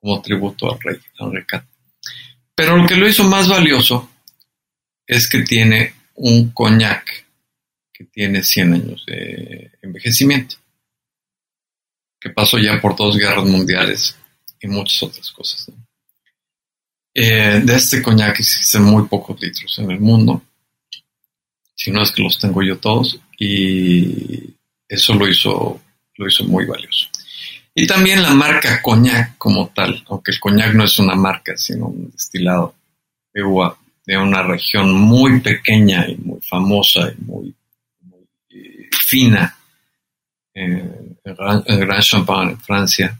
[0.00, 1.62] como tributo al rey Enrique.
[2.54, 4.10] Pero lo que lo hizo más valioso
[5.06, 7.26] es que tiene un coñac
[7.92, 10.56] que tiene 100 años de envejecimiento,
[12.20, 14.16] que pasó ya por dos guerras mundiales
[14.60, 15.70] y muchas otras cosas.
[17.14, 20.42] Eh, de este coñac existen muy pocos litros en el mundo,
[21.74, 24.54] si no es que los tengo yo todos, y
[24.88, 25.80] eso lo hizo,
[26.16, 27.08] lo hizo muy valioso.
[27.74, 31.86] Y también la marca coñac como tal, aunque el coñac no es una marca, sino
[31.86, 32.74] un destilado
[33.32, 37.54] de una región muy pequeña y muy famosa y muy,
[38.50, 39.56] eh, fina,
[40.54, 41.18] en
[42.00, 43.18] Champagne en Francia,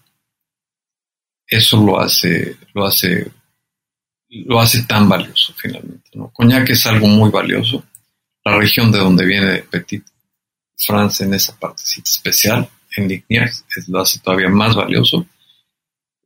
[1.46, 3.30] eso lo hace, lo hace
[4.32, 6.10] lo hace tan valioso finalmente.
[6.14, 6.30] ¿no?
[6.32, 7.84] Coñac es algo muy valioso.
[8.44, 10.04] La región de donde viene Petit
[10.76, 15.26] France en esa partecita especial, en Lignières, lo hace todavía más valioso.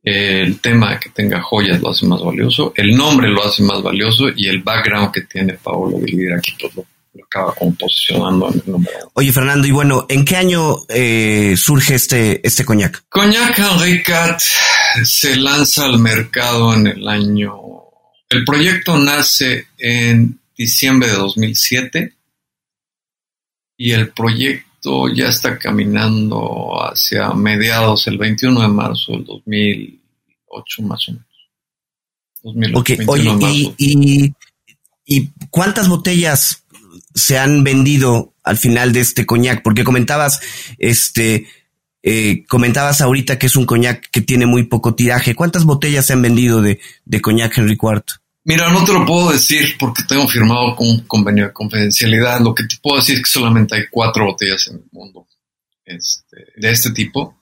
[0.03, 4.29] El tema que tenga joyas lo hace más valioso, el nombre lo hace más valioso
[4.35, 6.85] y el background que tiene Paolo de aquí pues lo,
[7.25, 8.93] acaba como posicionando en el nombre.
[9.13, 13.03] Oye Fernando, y bueno, ¿en qué año eh, surge este, este coñac?
[13.09, 14.39] Coñac Henri Cat
[15.03, 17.66] se lanza al mercado en el año
[18.29, 22.13] el proyecto nace en diciembre de 2007
[23.77, 31.07] y el proyecto ya está caminando hacia mediados, el 21 de marzo del 2008 más
[31.09, 32.79] o menos.
[32.79, 34.33] Ok, oye, y,
[35.05, 36.63] y, cuántas botellas
[37.13, 39.61] se han vendido al final de este coñac?
[39.63, 40.39] Porque comentabas,
[40.77, 41.47] este,
[42.09, 45.35] eh, comentabas ahorita que es un coñac que tiene muy poco tiraje.
[45.35, 48.01] ¿Cuántas botellas se han vendido de, de coñac Henry IV?
[48.45, 52.39] Mira, no te lo puedo decir porque tengo firmado un convenio de confidencialidad.
[52.39, 55.27] Lo que te puedo decir es que solamente hay cuatro botellas en el mundo
[55.83, 57.41] este, de este tipo.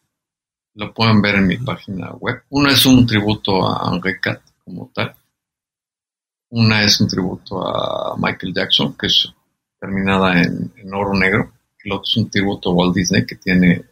[0.73, 2.41] Lo pueden ver en mi página web.
[2.49, 5.15] Una es un tributo a Henri Cat como tal.
[6.49, 9.31] Una es un tributo a Michael Jackson, que es
[9.79, 11.53] terminada en, oro negro.
[11.83, 13.83] El otro es un tributo a Walt Disney, que tiene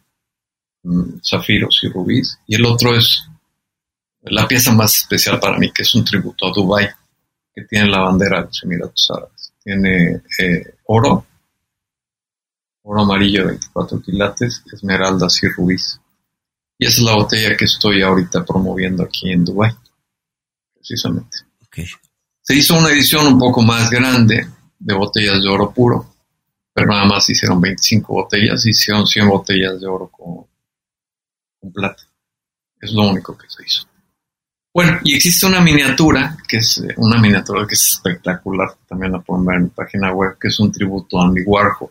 [1.22, 2.38] zafiros y rubíes.
[2.46, 3.24] Y el otro es
[4.22, 6.88] la pieza más especial para mí, que es un tributo a Dubai
[7.54, 9.52] que tiene la bandera de los Emiratos Árabes.
[9.62, 11.26] Tiene eh, oro,
[12.82, 16.00] oro amarillo de 24 quilates, esmeraldas y rubíes.
[16.78, 19.72] Y esa es la botella que estoy ahorita promoviendo aquí en Dubai,
[20.74, 21.38] precisamente.
[22.40, 24.46] Se hizo una edición un poco más grande
[24.78, 26.14] de botellas de oro puro,
[26.72, 30.44] pero nada más hicieron 25 botellas, hicieron 100 botellas de oro con,
[31.72, 32.02] plata.
[32.80, 33.86] Es lo único que se hizo.
[34.74, 39.20] Bueno, y existe una miniatura, que es eh, una miniatura que es espectacular, también la
[39.20, 41.90] pueden ver en mi página web, que es un tributo a Andy Warhol.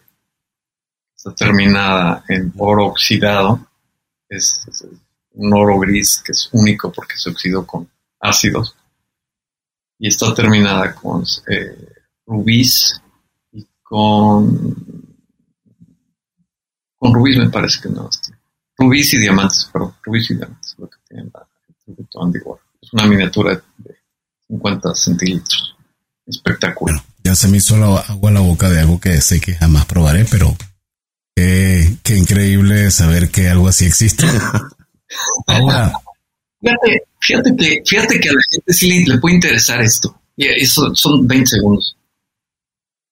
[1.16, 3.68] Está terminada en oro oxidado,
[4.28, 4.66] es,
[5.32, 8.76] un oro gris que es único porque se oxidó con ácidos,
[9.98, 11.88] y está terminada con eh,
[13.54, 15.16] y con...
[16.98, 18.10] con me parece que no.
[18.78, 22.74] Rubíes y diamantes, perdón, rubíes y diamantes, lo que tiene el tributo a Andy Warhol
[22.94, 23.96] una miniatura de
[24.48, 25.76] 50 centilitros.
[26.26, 27.04] Espectacular.
[27.22, 29.86] ya se me hizo la agua a la boca de algo que sé que jamás
[29.86, 30.56] probaré, pero
[31.36, 34.26] qué, increíble saber que algo así existe.
[35.48, 35.92] Ahora.
[36.62, 40.18] Fíjate, fíjate, que, fíjate que a la gente sí le, puede interesar esto.
[40.38, 41.98] Y eso son 20 segundos.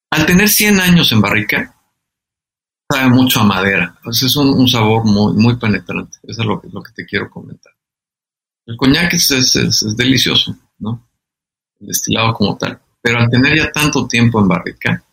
[0.09, 1.76] Al tener 100 años en barrica,
[2.92, 3.96] sabe mucho a madera.
[4.06, 6.18] es un, sabor muy, muy penetrante.
[6.24, 7.74] Eso es lo, lo que te quiero comentar.
[8.66, 11.08] El coñac es, delicioso, ¿no?
[11.80, 12.80] El destilado como tal.
[13.02, 15.04] Pero al tener ya tanto tiempo en barrica,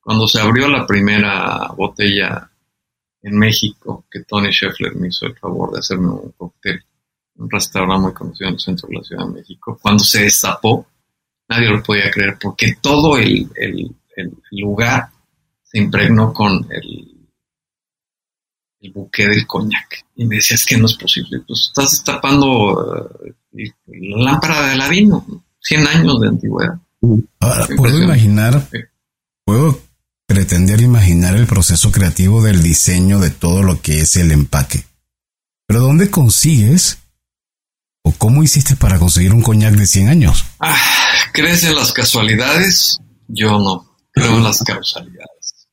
[0.00, 2.48] cuando se abrió la primera botella
[3.22, 6.82] en México, que Tony Scheffler me hizo el favor de hacerme un cóctel,
[7.36, 10.86] un restaurante muy conocido en el centro de la Ciudad de México, cuando se destapó,
[11.48, 13.48] nadie lo podía creer porque todo el
[14.50, 15.10] lugar
[15.62, 17.11] se impregnó con el
[18.82, 20.04] el buque del coñac.
[20.16, 21.40] Y me decías que no es posible.
[21.46, 23.08] Pues estás destapando
[23.54, 25.24] eh, la lámpara de Aladino,
[25.60, 26.74] 100 años de antigüedad.
[27.40, 28.68] Ahora, puedo imaginar,
[29.44, 29.80] puedo
[30.26, 34.84] pretender imaginar el proceso creativo del diseño de todo lo que es el empaque.
[35.66, 36.98] Pero ¿dónde consigues
[38.02, 40.44] o cómo hiciste para conseguir un coñac de 100 años?
[40.60, 40.76] Ah,
[41.32, 42.98] ¿Crees en las casualidades?
[43.28, 45.68] Yo no, creo en las causalidades.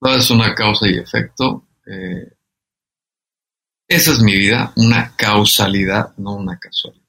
[0.00, 2.36] Todo es una causa y efecto eh,
[3.88, 7.06] esa es mi vida, una causalidad, no una casualidad.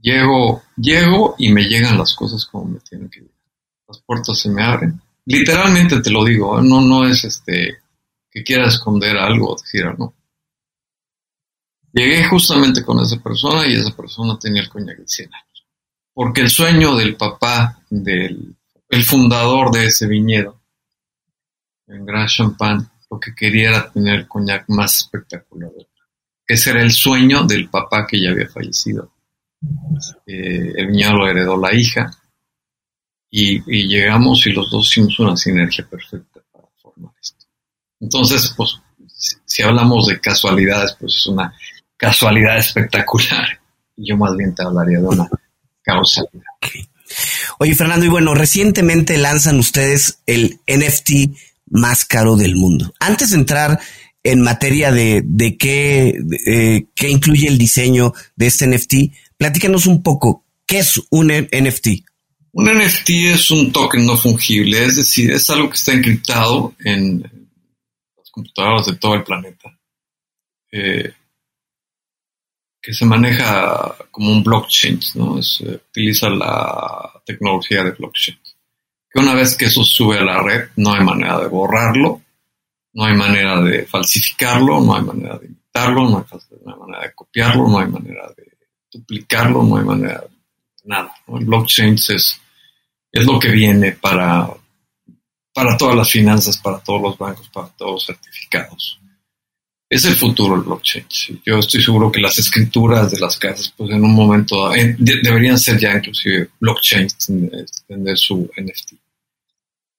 [0.00, 3.34] Llego, llego y me llegan las cosas como me tienen que llegar.
[3.88, 5.00] Las puertas se me abren.
[5.26, 6.62] Literalmente te lo digo, ¿eh?
[6.62, 7.78] no, no es este
[8.30, 10.14] que quiera esconder algo o decir no.
[11.92, 15.66] Llegué justamente con esa persona y esa persona tenía el coñac de 100 años.
[16.12, 18.54] Porque el sueño del papá, del
[18.88, 20.55] el fundador de ese viñedo,
[21.88, 25.70] en Gran Champagne, lo que quería era tener el coñac más espectacular.
[26.46, 29.12] Ese era el sueño del papá que ya había fallecido.
[30.26, 32.10] Eh, el viñedo lo heredó la hija
[33.30, 37.46] y, llegamos y los dos hicimos una sinergia perfecta para formar esto.
[38.00, 38.80] Entonces, pues,
[39.44, 41.54] si, hablamos de casualidades, pues es una
[41.96, 43.60] casualidad espectacular.
[43.96, 45.28] Yo más bien te hablaría de una
[45.82, 46.44] causalidad.
[47.58, 52.94] Oye, Fernando, y bueno, recientemente lanzan ustedes el NFT más caro del mundo.
[53.00, 53.80] Antes de entrar
[54.22, 58.94] en materia de, de qué, eh, qué incluye el diseño de este NFT,
[59.36, 61.88] platícanos un poco, ¿qué es un NFT?
[62.52, 67.20] Un NFT es un token no fungible, es decir, es algo que está encriptado en
[68.16, 69.78] las computadoras de todo el planeta,
[70.72, 71.12] eh,
[72.80, 75.38] que se maneja como un blockchain, ¿no?
[75.38, 78.38] Es, eh, utiliza la tecnología de blockchain
[79.20, 82.22] una vez que eso sube a la red, no hay manera de borrarlo,
[82.92, 87.68] no hay manera de falsificarlo, no hay manera de imitarlo, no hay, manera de copiarlo,
[87.68, 88.44] no hay manera de
[88.90, 90.28] duplicarlo, no hay manera de
[90.84, 91.14] nada.
[91.28, 92.40] El blockchain es,
[93.12, 94.48] es lo que viene para,
[95.52, 98.98] para todas las finanzas, para todos los bancos, para todos los certificados.
[99.88, 101.06] es el futuro del blockchain.
[101.44, 105.58] Yo estoy seguro que las escrituras de las casas, pues en un momento eh, deberían
[105.58, 107.08] ser ya inclusive blockchain,
[107.86, 109.05] tener su NFT.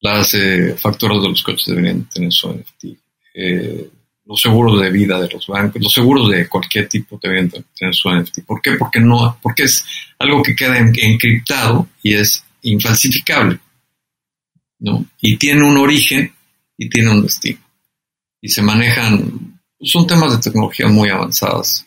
[0.07, 2.85] Las eh, facturas de los coches deberían tener su NFT.
[3.33, 3.89] Eh,
[4.25, 8.09] los seguros de vida de los bancos, los seguros de cualquier tipo deberían tener su
[8.09, 8.39] NFT.
[8.45, 8.73] ¿Por qué?
[8.73, 9.85] Porque no, porque es
[10.19, 13.59] algo que queda encriptado y es infalsificable,
[14.79, 15.05] ¿no?
[15.21, 16.33] Y tiene un origen
[16.77, 17.59] y tiene un destino.
[18.41, 21.85] Y se manejan son temas de tecnología muy avanzadas.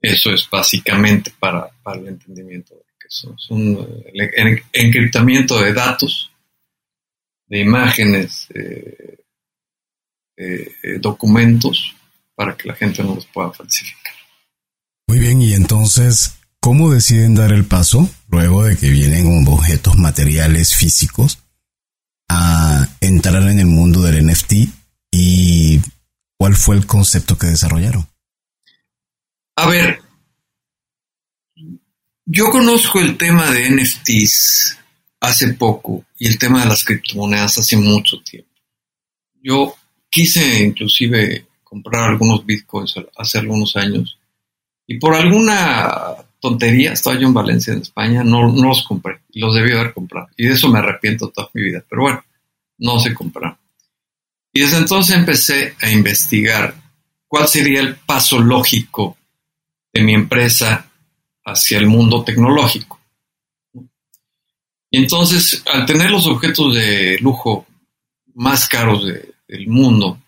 [0.00, 3.38] Eso es básicamente para, el entendimiento de lo que son.
[3.38, 6.27] Son el encriptamiento de datos,
[7.48, 9.18] de imágenes, eh,
[10.36, 11.94] eh, documentos,
[12.34, 14.14] para que la gente no los pueda falsificar.
[15.06, 20.76] Muy bien, y entonces, ¿cómo deciden dar el paso luego de que vienen objetos materiales
[20.76, 21.38] físicos
[22.28, 24.52] a entrar en el mundo del NFT
[25.10, 25.80] y
[26.38, 28.08] ¿Cuál fue el concepto que desarrollaron?
[29.56, 30.00] A ver,
[32.24, 34.78] yo conozco el tema de NFTs
[35.20, 38.50] hace poco y el tema de las criptomonedas hace mucho tiempo.
[39.42, 39.74] Yo
[40.10, 44.18] quise inclusive comprar algunos bitcoins hace algunos años
[44.86, 49.72] y por alguna tontería, estaba yo en Valencia, en España, no, los compré los debí
[49.72, 50.28] haber comprado.
[50.36, 52.24] Y de eso me arrepiento toda mi vida, pero bueno,
[52.78, 53.58] no se compraron.
[54.52, 56.74] Y desde entonces empecé a investigar
[57.26, 59.16] cuál sería el paso lógico
[59.92, 60.90] de mi empresa
[61.44, 62.97] hacia el mundo tecnológico.
[64.90, 67.66] Y entonces, al tener los objetos de lujo
[68.34, 70.20] más caros del mundo,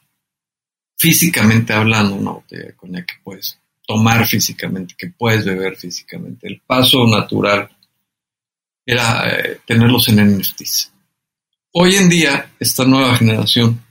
[0.99, 6.61] físicamente hablando, una botella de coñac que puedes tomar físicamente, que puedes beber físicamente, el
[6.61, 7.71] paso natural
[8.85, 10.93] era eh, tenerlos en NFTs.
[11.73, 13.83] Hoy en día, esta nueva generación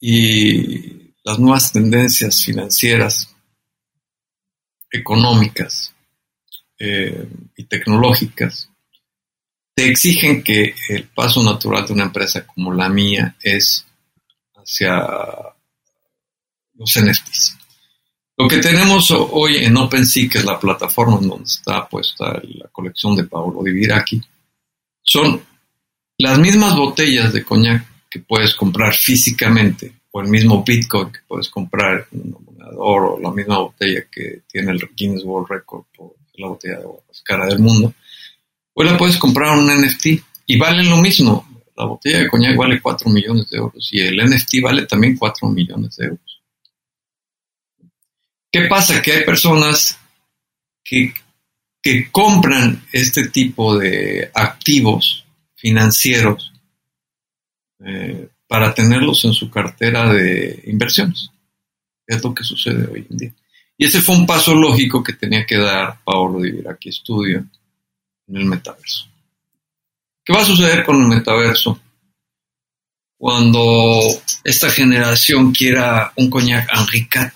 [0.00, 3.32] y las nuevas tendencias financieras,
[4.90, 5.94] económicas
[6.78, 8.71] eh, y tecnológicas
[9.74, 13.86] te exigen que el paso natural de una empresa como la mía es
[14.54, 15.06] hacia
[16.74, 17.58] los NFTs.
[18.36, 23.14] Lo que tenemos hoy en OpenSea, que es la plataforma donde está puesta la colección
[23.14, 24.20] de Paolo Di Viraki,
[25.02, 25.42] son
[26.18, 31.48] las mismas botellas de coñac que puedes comprar físicamente, o el mismo Bitcoin que puedes
[31.48, 36.14] comprar en un monedador, o la misma botella que tiene el Guinness World Record por
[36.34, 37.94] la botella de más cara del mundo,
[38.74, 40.06] o la puedes comprar un NFT
[40.46, 41.46] y valen lo mismo.
[41.76, 45.48] La botella de coñac vale 4 millones de euros y el NFT vale también 4
[45.48, 46.42] millones de euros.
[48.50, 49.00] ¿Qué pasa?
[49.00, 49.98] Que hay personas
[50.84, 51.14] que,
[52.12, 55.24] compran este tipo de activos
[55.56, 56.52] financieros
[57.84, 61.30] eh, para tenerlos en su cartera de inversiones.
[62.06, 63.34] Es lo que sucede hoy en día.
[63.76, 67.46] Y ese fue un paso lógico que tenía que dar Paolo Di aquí Estudio
[68.28, 69.08] en el metaverso.
[70.24, 71.80] ¿Qué va a suceder con el metaverso?
[73.16, 74.00] Cuando
[74.44, 77.34] esta generación quiera un coñac Henricat,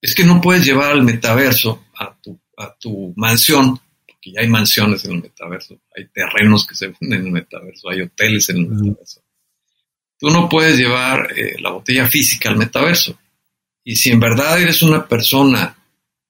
[0.00, 4.48] es que no puedes llevar al metaverso a tu, a tu mansión, porque ya hay
[4.48, 8.58] mansiones en el metaverso, hay terrenos que se venden en el metaverso, hay hoteles en
[8.58, 9.24] el metaverso
[10.24, 13.18] Tú no puedes llevar eh, la botella física al metaverso.
[13.82, 15.76] Y si en verdad eres una persona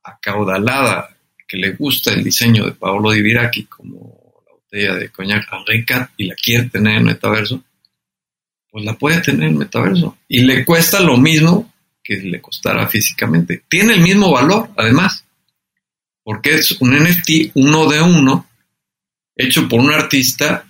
[0.03, 1.14] acaudalada
[1.57, 6.27] le gusta el diseño de Paolo Di Viraki como la botella de coñac Henricat y
[6.27, 7.63] la quiere tener en metaverso,
[8.71, 10.19] pues la puede tener en metaverso.
[10.29, 13.65] Y le cuesta lo mismo que le costara físicamente.
[13.69, 15.25] Tiene el mismo valor, además,
[16.23, 18.47] porque es un NFT uno de uno,
[19.37, 20.67] hecho por un artista.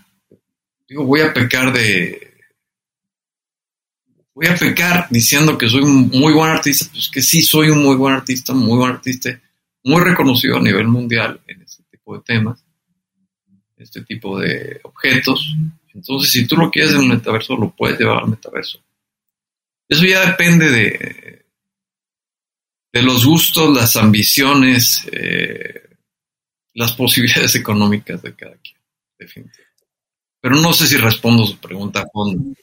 [0.89, 2.35] Digo, voy a pecar de,
[4.35, 7.83] voy a pecar diciendo que soy un muy buen artista, pues que sí soy un
[7.83, 9.41] muy buen artista, muy buen artista,
[9.85, 12.65] muy reconocido a nivel mundial en este tipo de temas,
[13.77, 15.55] este tipo de objetos.
[15.93, 18.83] Entonces, si tú lo quieres en el metaverso, lo puedes llevar al metaverso.
[19.89, 21.45] Eso ya depende de,
[23.03, 25.91] los gustos, las ambiciones, eh,
[26.73, 28.79] las posibilidades económicas de cada quien,
[29.19, 29.75] definitivamente.
[30.41, 32.55] Pero no sé si respondo su pregunta a fondo.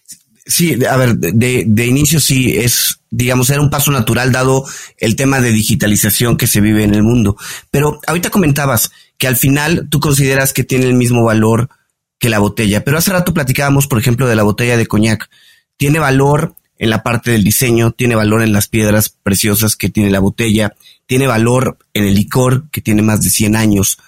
[0.46, 4.66] Sí, a ver, de, de inicio sí es, digamos, era un paso natural dado
[4.98, 7.38] el tema de digitalización que se vive en el mundo.
[7.70, 11.70] Pero ahorita comentabas que al final tú consideras que tiene el mismo valor
[12.18, 12.84] que la botella.
[12.84, 15.30] Pero hace rato platicábamos, por ejemplo, de la botella de coñac.
[15.78, 20.10] Tiene valor en la parte del diseño, tiene valor en las piedras preciosas que tiene
[20.10, 20.74] la botella,
[21.06, 24.00] tiene valor en el licor que tiene más de 100 años.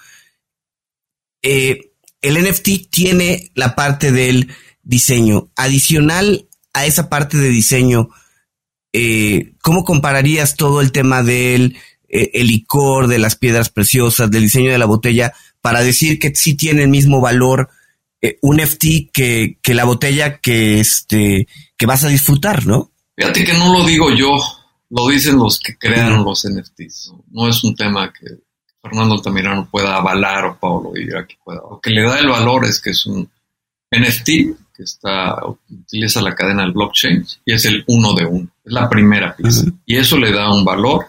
[1.42, 4.48] Eh, el NFT tiene la parte del
[4.84, 5.50] diseño.
[5.56, 8.10] Adicional a esa parte de diseño,
[8.92, 11.76] eh, ¿cómo compararías todo el tema del
[12.08, 16.32] eh, el licor, de las piedras preciosas, del diseño de la botella, para decir que
[16.34, 17.70] sí tiene el mismo valor
[18.22, 22.92] eh, un FT que, que, la botella que, este, que vas a disfrutar, ¿no?
[23.16, 24.30] Fíjate que no lo digo yo,
[24.90, 27.12] lo dicen los que crearon los NFTs.
[27.32, 28.26] No es un tema que
[28.80, 31.62] Fernando Altamirano pueda avalar o Pablo que pueda.
[31.68, 33.28] Lo que le da el valor es que es un
[33.90, 34.30] NFT
[34.74, 35.36] que está,
[35.68, 38.48] utiliza la cadena del blockchain y es el uno de uno.
[38.64, 39.64] Es la primera pieza.
[39.86, 41.06] Y eso le da un valor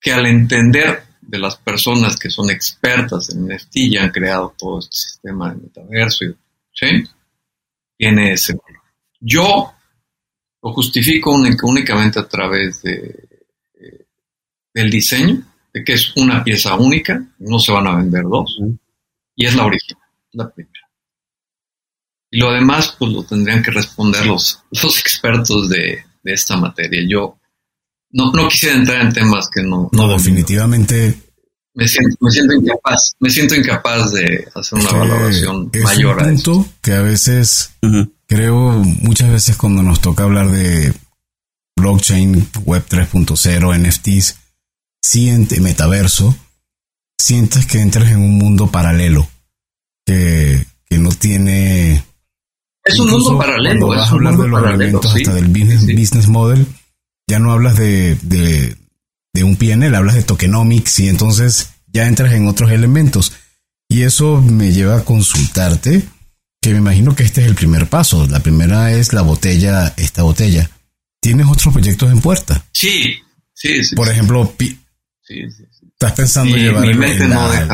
[0.00, 4.80] que al entender de las personas que son expertas en NFT y han creado todo
[4.80, 7.08] este sistema de metaverso y de blockchain,
[7.96, 8.82] tiene ese valor.
[9.20, 9.72] Yo
[10.62, 13.28] lo justifico únicamente a través de,
[14.74, 15.42] del diseño,
[15.72, 18.58] de que es una pieza única, no se van a vender dos,
[19.36, 20.69] y es la original, la primera.
[22.30, 27.02] Y lo demás, pues lo tendrían que responder los, los expertos de, de esta materia.
[27.08, 27.38] Yo
[28.12, 29.88] no, no, quisiera entrar en temas que no.
[29.92, 31.18] No, definitivamente.
[31.74, 36.66] Me siento, me siento incapaz, me siento incapaz de hacer una valoración mayor un punto
[36.82, 37.76] que a veces
[38.26, 40.92] creo muchas veces cuando nos toca hablar de
[41.76, 44.36] blockchain, web 3.0, NFTs,
[45.00, 46.36] siente metaverso,
[47.16, 49.28] sientes que entras en un mundo paralelo
[50.04, 52.04] que, que no tiene
[52.84, 53.86] es un mundo paralelo.
[53.86, 56.66] Cuando vas a hablar de los elementos hasta del business, business model,
[57.26, 58.76] ya no hablas de, de,
[59.32, 63.32] de un PNL, hablas de tokenomics y entonces ya entras en otros elementos.
[63.88, 66.02] Y eso me lleva a consultarte,
[66.62, 68.26] que me imagino que este es el primer paso.
[68.26, 70.70] La primera es la botella, esta botella.
[71.20, 72.64] ¿Tienes otros proyectos en puerta?
[72.72, 73.18] Sí,
[73.52, 73.94] sí, sí.
[73.94, 74.54] Por ejemplo,
[75.28, 76.84] ¿estás pensando llevar,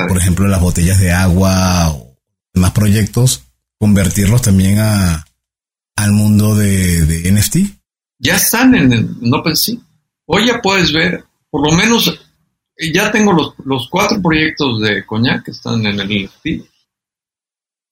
[0.09, 2.17] por ejemplo, las botellas de agua o
[2.55, 3.46] más proyectos,
[3.79, 5.25] convertirlos también a,
[5.97, 7.57] al mundo de, de NFT?
[8.19, 9.77] ya están en, en OpenSea.
[10.27, 12.09] Hoy ya puedes ver, por lo menos,
[12.77, 16.47] eh, ya tengo los, los cuatro proyectos de coñac que están en el NFT.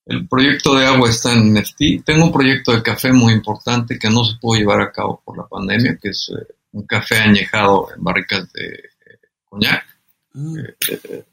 [0.07, 2.03] El proyecto de agua está en NFT.
[2.05, 5.37] Tengo un proyecto de café muy importante que no se pudo llevar a cabo por
[5.37, 9.85] la pandemia, que es eh, un café añejado en barricas de eh, coñac,
[10.33, 10.55] mm.
[10.79, 11.25] que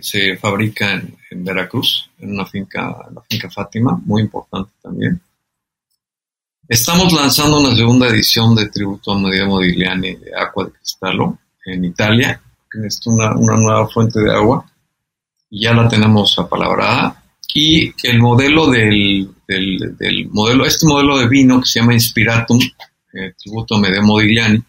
[0.00, 5.20] se fabrica en, en, Veracruz, en una finca, la finca Fátima, muy importante también.
[6.68, 11.84] Estamos lanzando una segunda edición de Tributo a Medea Modigliani de Aqua de Cristallo en
[11.84, 14.70] Italia, que es una, una nueva fuente de agua.
[15.50, 17.24] Ya la tenemos apalabrada.
[17.54, 22.60] Y el modelo del, del, del, modelo, este modelo de vino que se llama Inspiratum,
[23.14, 24.62] eh, Tributo a Medea Modigliani,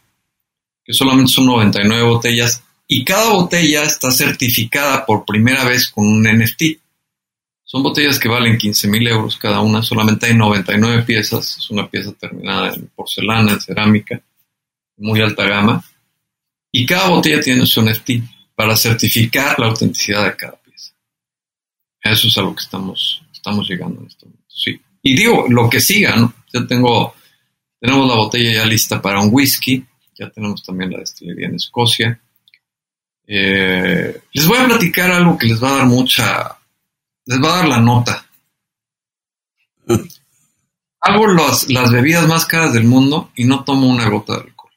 [0.81, 6.23] que solamente son 99 botellas, y cada botella está certificada por primera vez con un
[6.23, 6.79] NFT.
[7.63, 11.87] Son botellas que valen 15 mil euros cada una, solamente hay 99 piezas, es una
[11.87, 14.19] pieza terminada en porcelana, en cerámica,
[14.97, 15.85] muy alta gama,
[16.71, 18.09] y cada botella tiene su NFT
[18.55, 20.93] para certificar la autenticidad de cada pieza.
[22.01, 23.21] Eso es a lo que estamos,
[23.69, 24.81] llegando en este momento, sí.
[25.03, 26.33] Y digo, lo que siga.
[26.51, 27.13] Ya tengo,
[27.79, 29.85] tenemos la botella ya lista para un whisky,
[30.17, 32.19] ya tenemos también la destilería en Escocia.
[33.31, 36.59] Eh, les voy a platicar algo que les va a dar mucha
[37.29, 38.25] les va a dar la nota.
[41.01, 44.71] Hago las bebidas más caras del mundo y no tomo una gota de alcohol.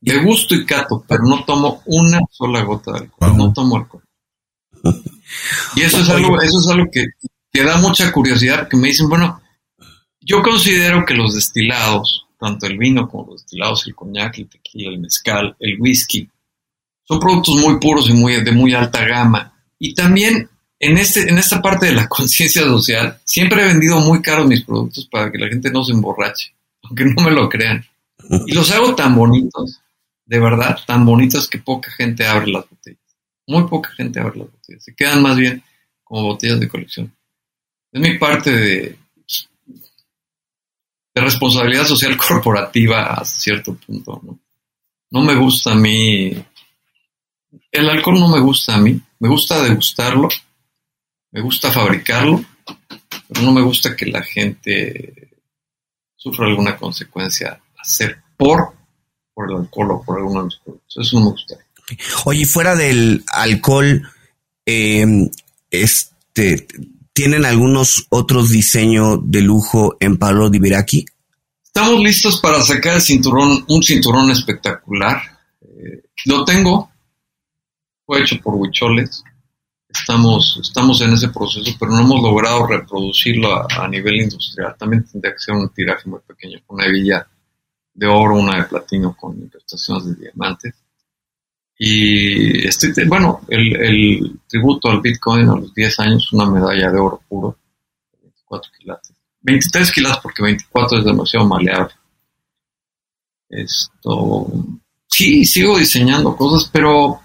[0.00, 3.36] De gusto y cato, pero no tomo una sola gota de alcohol.
[3.36, 4.02] No tomo alcohol.
[5.76, 7.04] Y eso es algo, eso es algo que,
[7.52, 9.42] que da mucha curiosidad, que me dicen, bueno,
[10.22, 14.88] yo considero que los destilados, tanto el vino como los destilados, el coñac, el tequila,
[14.90, 16.30] el mezcal, el whisky,
[17.08, 19.54] son productos muy puros y muy, de muy alta gama.
[19.78, 20.48] Y también
[20.78, 24.62] en, este, en esta parte de la conciencia social, siempre he vendido muy caros mis
[24.62, 27.84] productos para que la gente no se emborrache, aunque no me lo crean.
[28.46, 29.80] Y los hago tan bonitos,
[30.26, 33.00] de verdad, tan bonitos que poca gente abre las botellas.
[33.46, 34.84] Muy poca gente abre las botellas.
[34.84, 35.62] Se quedan más bien
[36.04, 37.14] como botellas de colección.
[37.90, 38.98] Es mi parte de,
[41.14, 44.20] responsabilidad social corporativa a cierto punto.
[44.22, 44.38] ¿no?
[45.10, 46.32] no me gusta a mí.
[47.70, 49.00] El alcohol no me gusta a mí.
[49.20, 50.28] Me gusta degustarlo
[51.30, 52.42] me gusta fabricarlo,
[53.28, 55.30] pero no me gusta que la gente
[56.16, 58.72] sufra alguna consecuencia hacer por,
[59.34, 61.06] por el alcohol o por alguno de los productos.
[61.06, 61.64] Eso no me gustaría.
[62.24, 64.08] Oye, fuera del alcohol,
[64.66, 65.30] eh,
[65.70, 66.66] este,
[67.12, 71.04] ¿tienen algunos otros diseños de lujo en Pablo de Viraki?
[71.64, 75.22] Estamos listos para sacar el cinturón, un cinturón espectacular.
[75.62, 76.90] Eh, lo tengo,
[78.08, 79.22] fue hecho por Huicholes
[79.86, 84.74] estamos, estamos en ese proceso, pero no hemos logrado reproducirlo a, nivel industrial.
[84.78, 87.26] También tendría que ser un tiraje muy pequeño, una hebilla
[87.92, 90.74] de oro, una de platino con incrustaciones de diamantes.
[91.78, 92.66] Y
[93.06, 97.58] bueno, el, el, tributo al Bitcoin a los 10 años, una medalla de oro puro,
[98.22, 99.12] 24 quilates.
[99.42, 101.94] 23 quilates porque 24 es demasiado maleable.
[103.50, 104.46] Esto,
[105.06, 107.20] sí, sigo diseñando cosas, pero,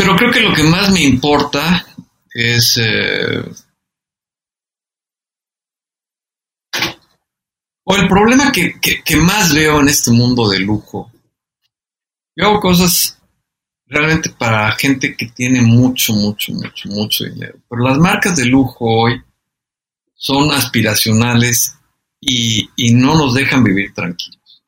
[0.00, 1.86] pero creo que lo que más me importa
[2.34, 3.42] es eh,
[7.84, 11.10] o el problema que, que, más veo en este mundo de lujo.
[12.36, 13.18] Yo hago cosas
[13.86, 17.58] realmente para gente que tiene mucho, mucho, mucho, mucho dinero.
[17.68, 19.22] Pero las marcas de lujo hoy
[20.14, 21.76] son aspiracionales
[22.20, 24.62] y, y no nos dejan vivir tranquilos.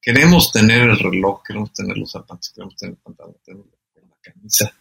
[0.00, 3.73] Queremos tener el reloj, queremos tener los zapatos, queremos tener el pantalón, queremos
[4.24, 4.72] camisa.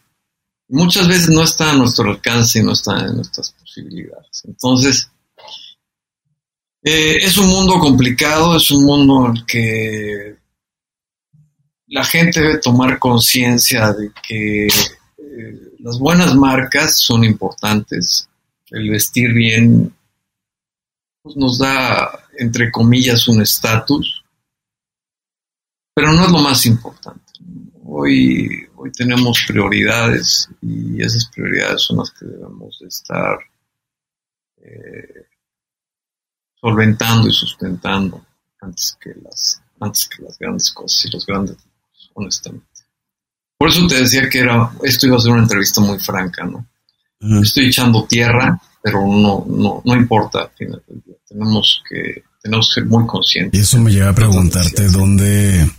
[0.70, 4.44] Muchas veces no está a nuestro alcance y no está en nuestras posibilidades.
[4.46, 5.10] Entonces,
[6.82, 10.36] eh, es un mundo complicado, es un mundo en el que
[11.88, 18.28] la gente debe tomar conciencia de que eh, las buenas marcas son importantes.
[18.72, 19.96] El vestir bien
[21.22, 24.24] pues, nos da, entre comillas, un estatus,
[25.94, 27.32] pero no es lo más importante.
[27.86, 33.38] Hoy, hoy tenemos prioridades y esas prioridades son las que debemos de estar
[34.62, 35.28] eh,
[36.60, 38.26] solventando y sustentando
[38.60, 41.58] antes que las, antes que las grandes cosas y los grandes,
[42.14, 42.68] honestamente.
[43.58, 46.68] Por eso te decía que era, esto iba a ser una entrevista muy franca, ¿no?
[47.42, 51.16] Estoy echando tierra, pero no, no, no importa al final del día.
[51.26, 53.58] Tenemos que, tenemos que ser muy conscientes.
[53.58, 55.72] Y eso me lleva a preguntarte dónde,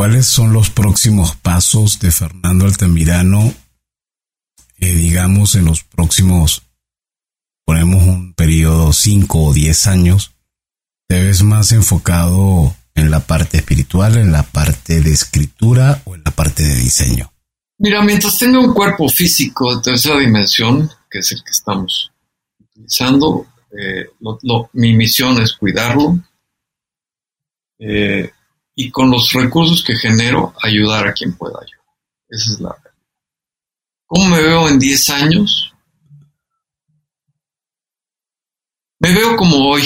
[0.00, 3.52] cuáles son los próximos pasos de Fernando Altamirano,
[4.78, 6.62] eh, digamos, en los próximos
[7.66, 10.32] ponemos un periodo 5 o 10 años,
[11.06, 16.22] te ves más enfocado en la parte espiritual, en la parte de escritura o en
[16.24, 17.30] la parte de diseño?
[17.76, 22.10] Mira, mientras tenga un cuerpo físico de tercera dimensión, que es el que estamos
[22.58, 23.48] utilizando,
[23.78, 24.06] eh,
[24.72, 26.18] mi misión es cuidarlo
[27.78, 28.30] eh,
[28.82, 31.84] y con los recursos que genero ayudar a quien pueda ayudar.
[32.30, 33.04] Esa es la realidad.
[34.06, 35.74] ¿Cómo me veo en 10 años?
[39.00, 39.82] Me veo como hoy,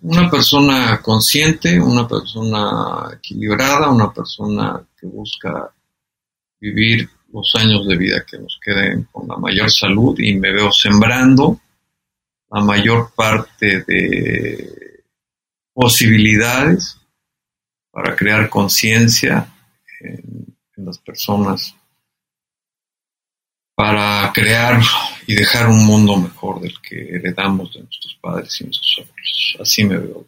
[0.00, 5.70] una persona consciente, una persona equilibrada, una persona que busca
[6.58, 10.72] vivir los años de vida que nos queden con la mayor salud y me veo
[10.72, 11.60] sembrando
[12.50, 15.04] la mayor parte de
[15.74, 16.98] posibilidades
[17.96, 19.48] para crear conciencia
[20.00, 21.74] en, en las personas
[23.74, 24.82] para crear
[25.26, 29.56] y dejar un mundo mejor del que heredamos de nuestros padres y nuestros abuelos.
[29.60, 30.26] Así me veo.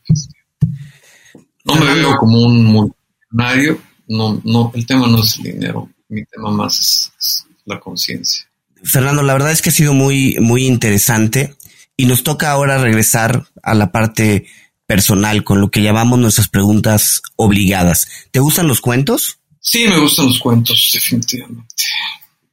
[1.65, 6.25] No me veo como un multimillonario, no, no, el tema no es el dinero, mi
[6.25, 8.49] tema más es, la conciencia.
[8.83, 11.55] Fernando, la verdad es que ha sido muy, muy interesante
[11.99, 14.47] y nos toca ahora regresar a la parte
[14.89, 18.09] personal con lo que llamamos nuestras preguntas obligadas.
[18.31, 19.39] ¿Te gustan los cuentos?
[19.61, 21.85] Sí, me gustan los cuentos, definitivamente.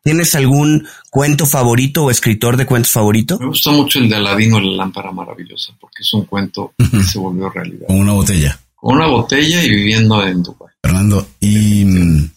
[0.03, 3.39] ¿Tienes algún cuento favorito o escritor de cuentos favorito?
[3.39, 7.17] Me gusta mucho el de Aladino la lámpara maravillosa, porque es un cuento que se
[7.17, 7.87] volvió realidad.
[7.87, 8.59] Con una botella.
[8.75, 10.73] Con una botella y viviendo en Dubái.
[10.83, 12.31] Fernando, y mm,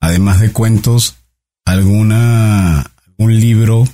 [0.00, 1.16] además de cuentos,
[1.66, 3.84] alguna algún libro,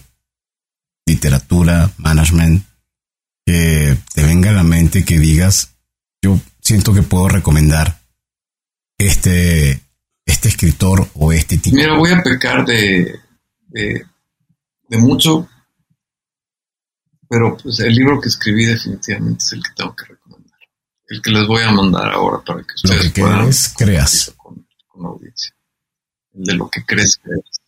[1.04, 2.62] literatura, management,
[3.46, 5.76] que te venga a la mente que digas,
[6.20, 8.00] yo siento que puedo recomendar
[8.98, 9.80] este,
[10.26, 11.76] este escritor o este tipo?
[11.76, 13.20] Mira, voy a pecar de,
[13.68, 14.04] de,
[14.98, 15.48] mucho,
[17.28, 20.58] pero pues el libro que escribí definitivamente es el que tengo que recomendar.
[21.08, 24.34] El que les voy a mandar ahora para que ustedes lo que puedan creas.
[24.36, 24.66] Con,
[24.98, 25.54] la audiencia.
[26.34, 27.60] El de lo que crees que es.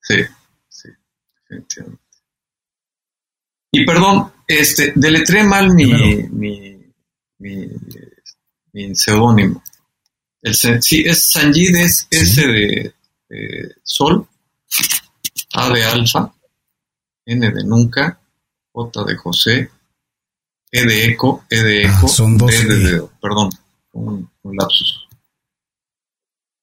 [0.00, 0.34] Sí,
[0.68, 0.88] sí,
[1.42, 2.02] definitivamente.
[3.72, 5.92] Y perdón, este, deletré mal mi,
[6.30, 6.76] mi,
[7.38, 7.68] mi,
[8.72, 9.62] mi seudónimo.
[10.42, 12.94] El, sí, es Sanjid, es S de,
[13.82, 14.28] Sol,
[15.54, 16.34] A de Alfa,
[17.24, 18.20] N de Nunca,
[18.72, 19.70] J de José,
[20.70, 23.50] E de Eco, E de ah, Eco, son dos D de dedo, perdón,
[23.92, 25.08] un, lapsus.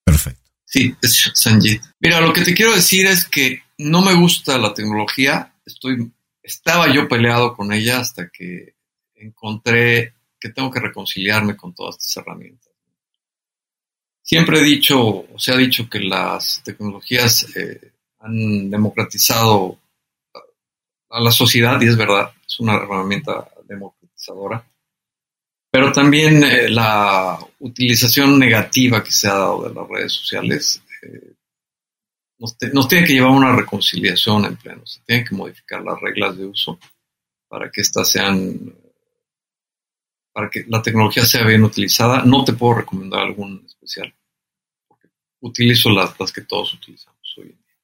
[0.05, 0.41] Perfecto.
[0.63, 1.81] Sí, es Sanjit.
[1.99, 5.53] Mira, lo que te quiero decir es que no me gusta la tecnología.
[5.65, 6.11] Estoy,
[6.43, 8.75] estaba yo peleado con ella hasta que
[9.15, 12.71] encontré que tengo que reconciliarme con todas estas herramientas.
[14.23, 19.77] Siempre he dicho, o se ha dicho que las tecnologías eh, han democratizado
[21.09, 24.65] a la sociedad y es verdad, es una herramienta democratizadora.
[25.69, 31.33] Pero también eh, la utilización negativa que se ha dado de las redes sociales eh,
[32.41, 34.85] nos, tiene que llevar a una reconciliación en pleno.
[34.85, 36.79] Se tienen que modificar las reglas de uso
[37.47, 38.75] para que estas sean,
[40.33, 42.23] para que la tecnología sea bien utilizada.
[42.23, 44.13] No te puedo recomendar algún especial,
[44.87, 45.07] porque
[45.39, 47.77] utilizo las, las que todos utilizamos hoy en día.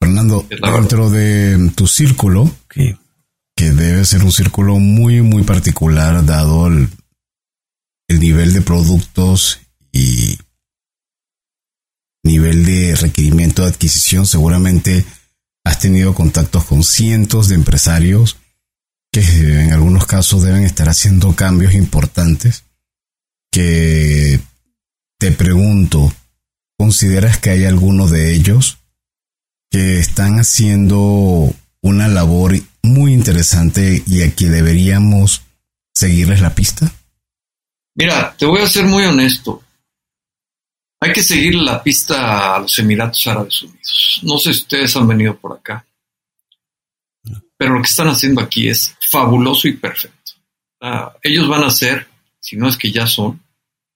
[0.00, 2.96] Fernando, dentro de tu círculo, que
[3.56, 6.88] debe ser un círculo muy, muy particular dado el
[8.10, 9.60] el nivel de productos
[9.92, 10.36] y
[12.22, 15.04] nivel de requerimiento de adquisición, seguramente
[15.64, 18.36] has tenido contactos con cientos de empresarios
[19.12, 22.64] que en algunos casos deben estar haciendo cambios importantes
[23.50, 24.40] que
[25.18, 26.12] te pregunto,
[26.78, 28.78] ¿consideras que hay algunos de ellos
[29.70, 31.52] que están haciendo
[31.82, 35.42] una labor muy interesante y a que deberíamos
[35.94, 36.92] seguirles la pista?
[37.96, 39.62] Mira, te voy a ser muy honesto.
[41.02, 44.20] Hay que seguir la pista a los Emiratos Árabes Unidos.
[44.22, 45.86] No sé si ustedes han venido por acá,
[47.56, 50.32] pero lo que están haciendo aquí es fabuloso y perfecto.
[51.22, 52.06] Ellos van a ser,
[52.38, 53.42] si no es que ya son,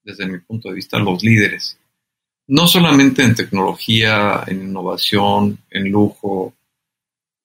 [0.03, 1.77] desde mi punto de vista, los líderes.
[2.47, 6.55] No solamente en tecnología, en innovación, en lujo,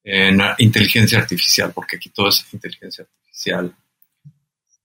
[0.03, 3.75] en inteligencia artificial, porque aquí todo es inteligencia artificial.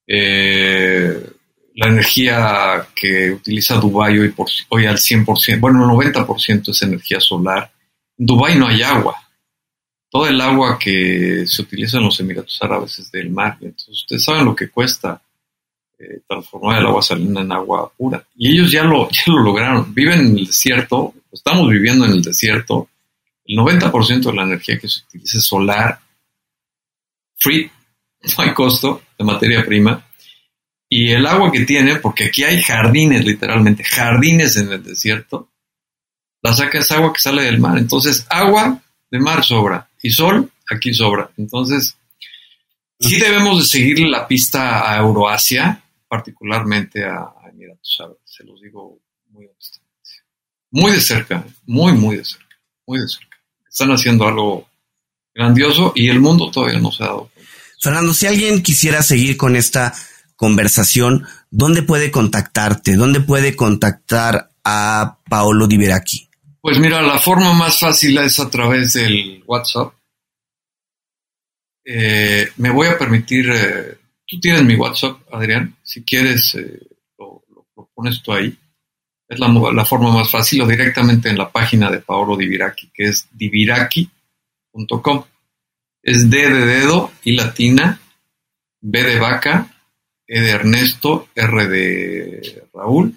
[0.08, 1.32] Eh,
[1.76, 4.34] la energía que utiliza Dubái hoy,
[4.70, 7.70] hoy al 100%, bueno, el 90% es energía solar.
[8.18, 9.16] En Dubái no hay agua.
[10.10, 13.58] Todo el agua que se utiliza en los Emiratos Árabes es del mar.
[13.60, 15.22] Entonces, ustedes saben lo que cuesta
[16.00, 18.26] eh, transformar el agua salina en agua pura.
[18.38, 19.94] Y ellos ya lo, ya lo lograron.
[19.94, 22.88] Viven en el desierto, estamos viviendo en el desierto.
[23.44, 26.00] El 90% de la energía que se utiliza es solar,
[27.36, 27.70] free,
[28.38, 30.06] no hay costo de materia prima
[30.98, 35.50] y el agua que tiene, porque aquí hay jardines, literalmente, jardines en el desierto,
[36.42, 37.78] la saca es agua que sale del mar.
[37.78, 38.82] Entonces, agua
[39.12, 41.30] de mar sobra y sol aquí sobra.
[41.36, 41.98] Entonces,
[42.98, 48.98] sí debemos de seguirle la pista a Euroasia, particularmente a, Emiratos Árabes, se los digo
[50.72, 52.56] muy de cerca, muy, muy de cerca,
[52.88, 53.38] muy de cerca.
[53.70, 54.70] Están haciendo algo
[55.34, 57.52] grandioso y el mundo todavía no se ha dado cuenta.
[57.82, 59.94] Fernando, si alguien quisiera seguir con esta
[60.36, 62.96] conversación, ¿dónde puede contactarte?
[62.96, 65.80] ¿Dónde puede contactar a Paolo Di
[66.62, 69.94] Pues mira, la forma más fácil es a través del WhatsApp.
[71.86, 76.80] Eh, me voy a permitir, eh, tú tienes mi WhatsApp, Adrián, si quieres eh,
[77.20, 77.44] lo,
[77.94, 78.58] pones tú ahí.
[79.28, 83.28] Es la, forma más fácil o directamente en la página de Paolo Diviraki, que es
[83.32, 85.24] diviraki.com.
[86.04, 88.00] Es D de dedo y latina,
[88.82, 89.75] B de vaca,
[90.28, 93.16] e de Ernesto, R de Raúl,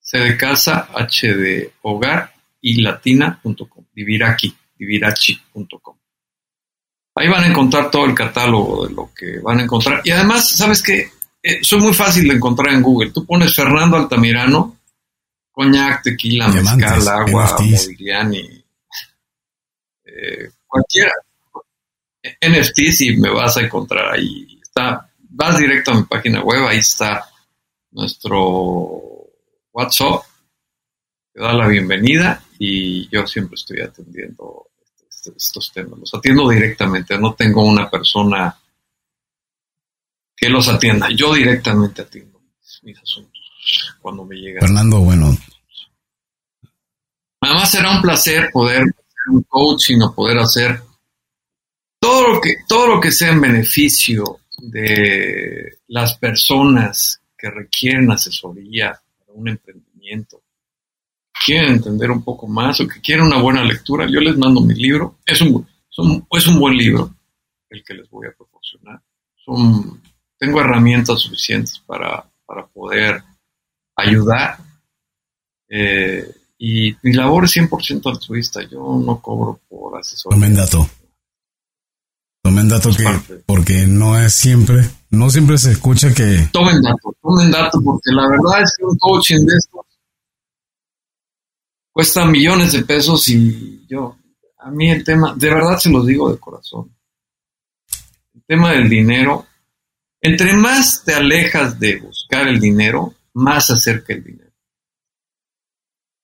[0.00, 5.96] C de casa, H de hogar y latina.com, diviraki, divirachi.com.
[7.14, 10.00] Ahí van a encontrar todo el catálogo de lo que van a encontrar.
[10.04, 11.10] Y además, ¿sabes qué?
[11.42, 13.10] Eh, soy muy fácil de encontrar en Google.
[13.10, 14.78] Tú pones Fernando Altamirano,
[15.50, 18.64] coñac, tequila, mezcal, agua, Modigliani,
[20.04, 21.12] eh, cualquiera.
[22.40, 24.60] NFTs y me vas a encontrar ahí.
[24.62, 27.28] Está vas directo a mi página web, ahí está
[27.90, 28.40] nuestro
[29.72, 30.22] WhatsApp,
[31.32, 34.68] te da la bienvenida y yo siempre estoy atendiendo
[35.10, 35.98] este, estos temas.
[35.98, 38.56] Los atiendo directamente, no tengo una persona
[40.36, 42.40] que los atienda, yo directamente atiendo
[42.82, 43.40] mis, asuntos
[44.00, 44.60] cuando me llegan.
[44.60, 45.36] Fernando, bueno.
[47.40, 50.82] Además será un placer poder hacer un coaching o poder hacer
[51.98, 59.00] todo lo que, todo lo que sea en beneficio de las personas que requieren asesoría
[59.18, 60.40] para un emprendimiento,
[61.44, 64.74] quieren entender un poco más o que quieren una buena lectura, yo les mando mi
[64.74, 65.16] libro.
[65.26, 65.66] Es un,
[66.30, 67.12] es un buen libro
[67.70, 69.00] el que les voy a proporcionar.
[70.38, 72.24] tengo herramientas suficientes para,
[72.72, 73.22] poder
[73.96, 74.58] ayudar.
[75.68, 78.62] Eh, y mi labor es 100% altruista.
[78.62, 80.48] Yo no cobro por asesoría.
[80.50, 80.86] dato.
[82.62, 86.48] Tomen dato que, porque no es siempre, no siempre se escucha que.
[86.52, 89.86] Tomen dato, tomen dato, porque la verdad es que un coaching de estos
[91.90, 94.16] cuesta millones de pesos y yo,
[94.58, 96.96] a mí el tema, de verdad se los digo de corazón,
[98.34, 99.46] el tema del dinero,
[100.20, 104.52] entre más te alejas de buscar el dinero, más se acerca el dinero.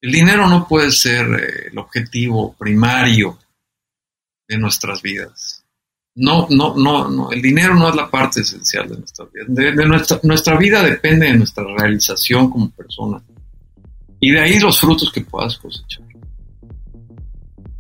[0.01, 3.36] El dinero no puede ser eh, el objetivo primario
[4.47, 5.58] de nuestras vidas
[6.15, 9.45] no, no, no, no, el dinero no es la parte esencial de nuestra vida.
[9.49, 13.23] De, nuestra, nuestra vida depende de nuestra realización como persona.
[14.21, 16.05] Y de ahí los frutos que puedas cosechar.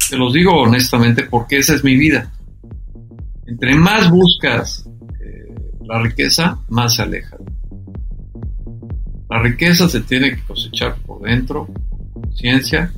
[0.08, 2.32] Te los digo honestamente porque esa es mi vida.
[3.46, 4.86] Entre más buscas
[5.20, 5.54] eh,
[5.84, 7.36] la riqueza, más se aleja.
[9.28, 12.92] La riqueza se tiene que cosechar por dentro, con conciencia,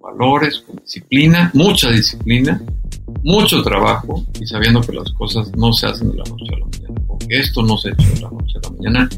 [0.00, 2.62] valores, con disciplina, mucha disciplina,
[3.22, 6.66] mucho trabajo y sabiendo que las cosas no se hacen de la noche a la
[6.66, 9.08] mañana, porque esto no se ha hecho de la noche a la mañana,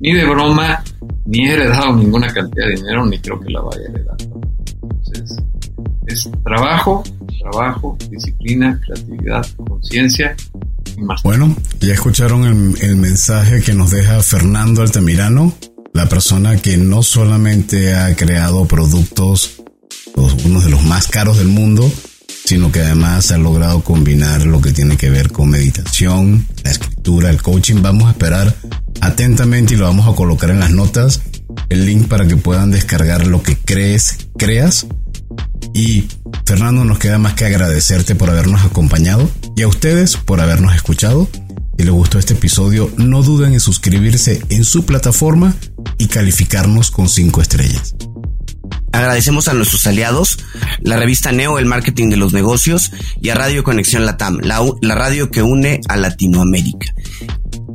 [0.00, 0.82] ni de broma,
[1.24, 4.16] ni he heredado ninguna cantidad de dinero, ni creo que la vaya a heredar.
[4.82, 5.36] Entonces,
[6.06, 7.02] es trabajo,
[7.40, 10.36] trabajo, disciplina, creatividad, conciencia
[10.96, 11.22] y más.
[11.22, 15.52] Bueno, ya escucharon el, el mensaje que nos deja Fernando Altamirano,
[15.92, 19.62] la persona que no solamente ha creado productos,
[20.44, 21.90] uno de los más caros del mundo,
[22.46, 27.28] sino que además ha logrado combinar lo que tiene que ver con meditación, la escritura,
[27.28, 27.82] el coaching.
[27.82, 28.56] Vamos a esperar
[29.00, 31.20] atentamente y lo vamos a colocar en las notas
[31.68, 34.86] el link para que puedan descargar lo que crees, creas.
[35.74, 36.06] Y
[36.44, 41.28] Fernando, nos queda más que agradecerte por habernos acompañado y a ustedes por habernos escuchado.
[41.76, 45.54] Si les gustó este episodio, no duden en suscribirse en su plataforma
[45.98, 47.96] y calificarnos con 5 estrellas.
[48.96, 50.38] Agradecemos a nuestros aliados,
[50.80, 54.94] la revista Neo, el marketing de los negocios, y a Radio Conexión Latam, la, la
[54.94, 56.94] radio que une a Latinoamérica.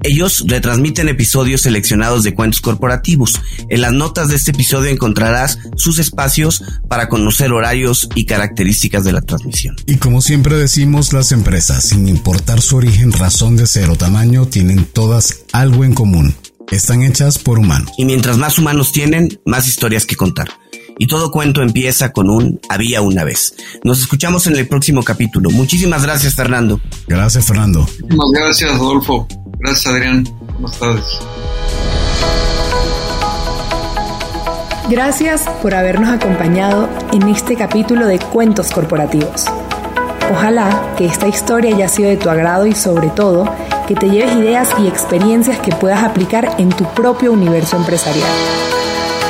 [0.02, 3.40] Ellos retransmiten episodios seleccionados de cuentos corporativos.
[3.70, 9.12] En las notas de este episodio encontrarás sus espacios para conocer horarios y características de
[9.12, 9.76] la transmisión.
[9.86, 14.48] Y como siempre decimos, las empresas, sin importar su origen, razón de ser o tamaño,
[14.48, 16.34] tienen todas algo en común.
[16.72, 17.92] Están hechas por humanos.
[18.00, 20.48] Y mientras más humanos tienen, más historias que contar.
[20.98, 23.56] Y todo cuento empieza con un había una vez.
[23.84, 25.50] Nos escuchamos en el próximo capítulo.
[25.50, 26.80] Muchísimas gracias, Fernando.
[27.08, 27.82] Gracias, Fernando.
[27.82, 29.28] Muchísimas gracias, Adolfo.
[29.60, 30.24] Gracias, Adrián.
[30.60, 31.06] Buenas tardes.
[34.90, 39.46] Gracias por habernos acompañado en este capítulo de Cuentos Corporativos.
[40.32, 43.50] Ojalá que esta historia haya sido de tu agrado y sobre todo
[43.88, 48.30] que te lleves ideas y experiencias que puedas aplicar en tu propio universo empresarial.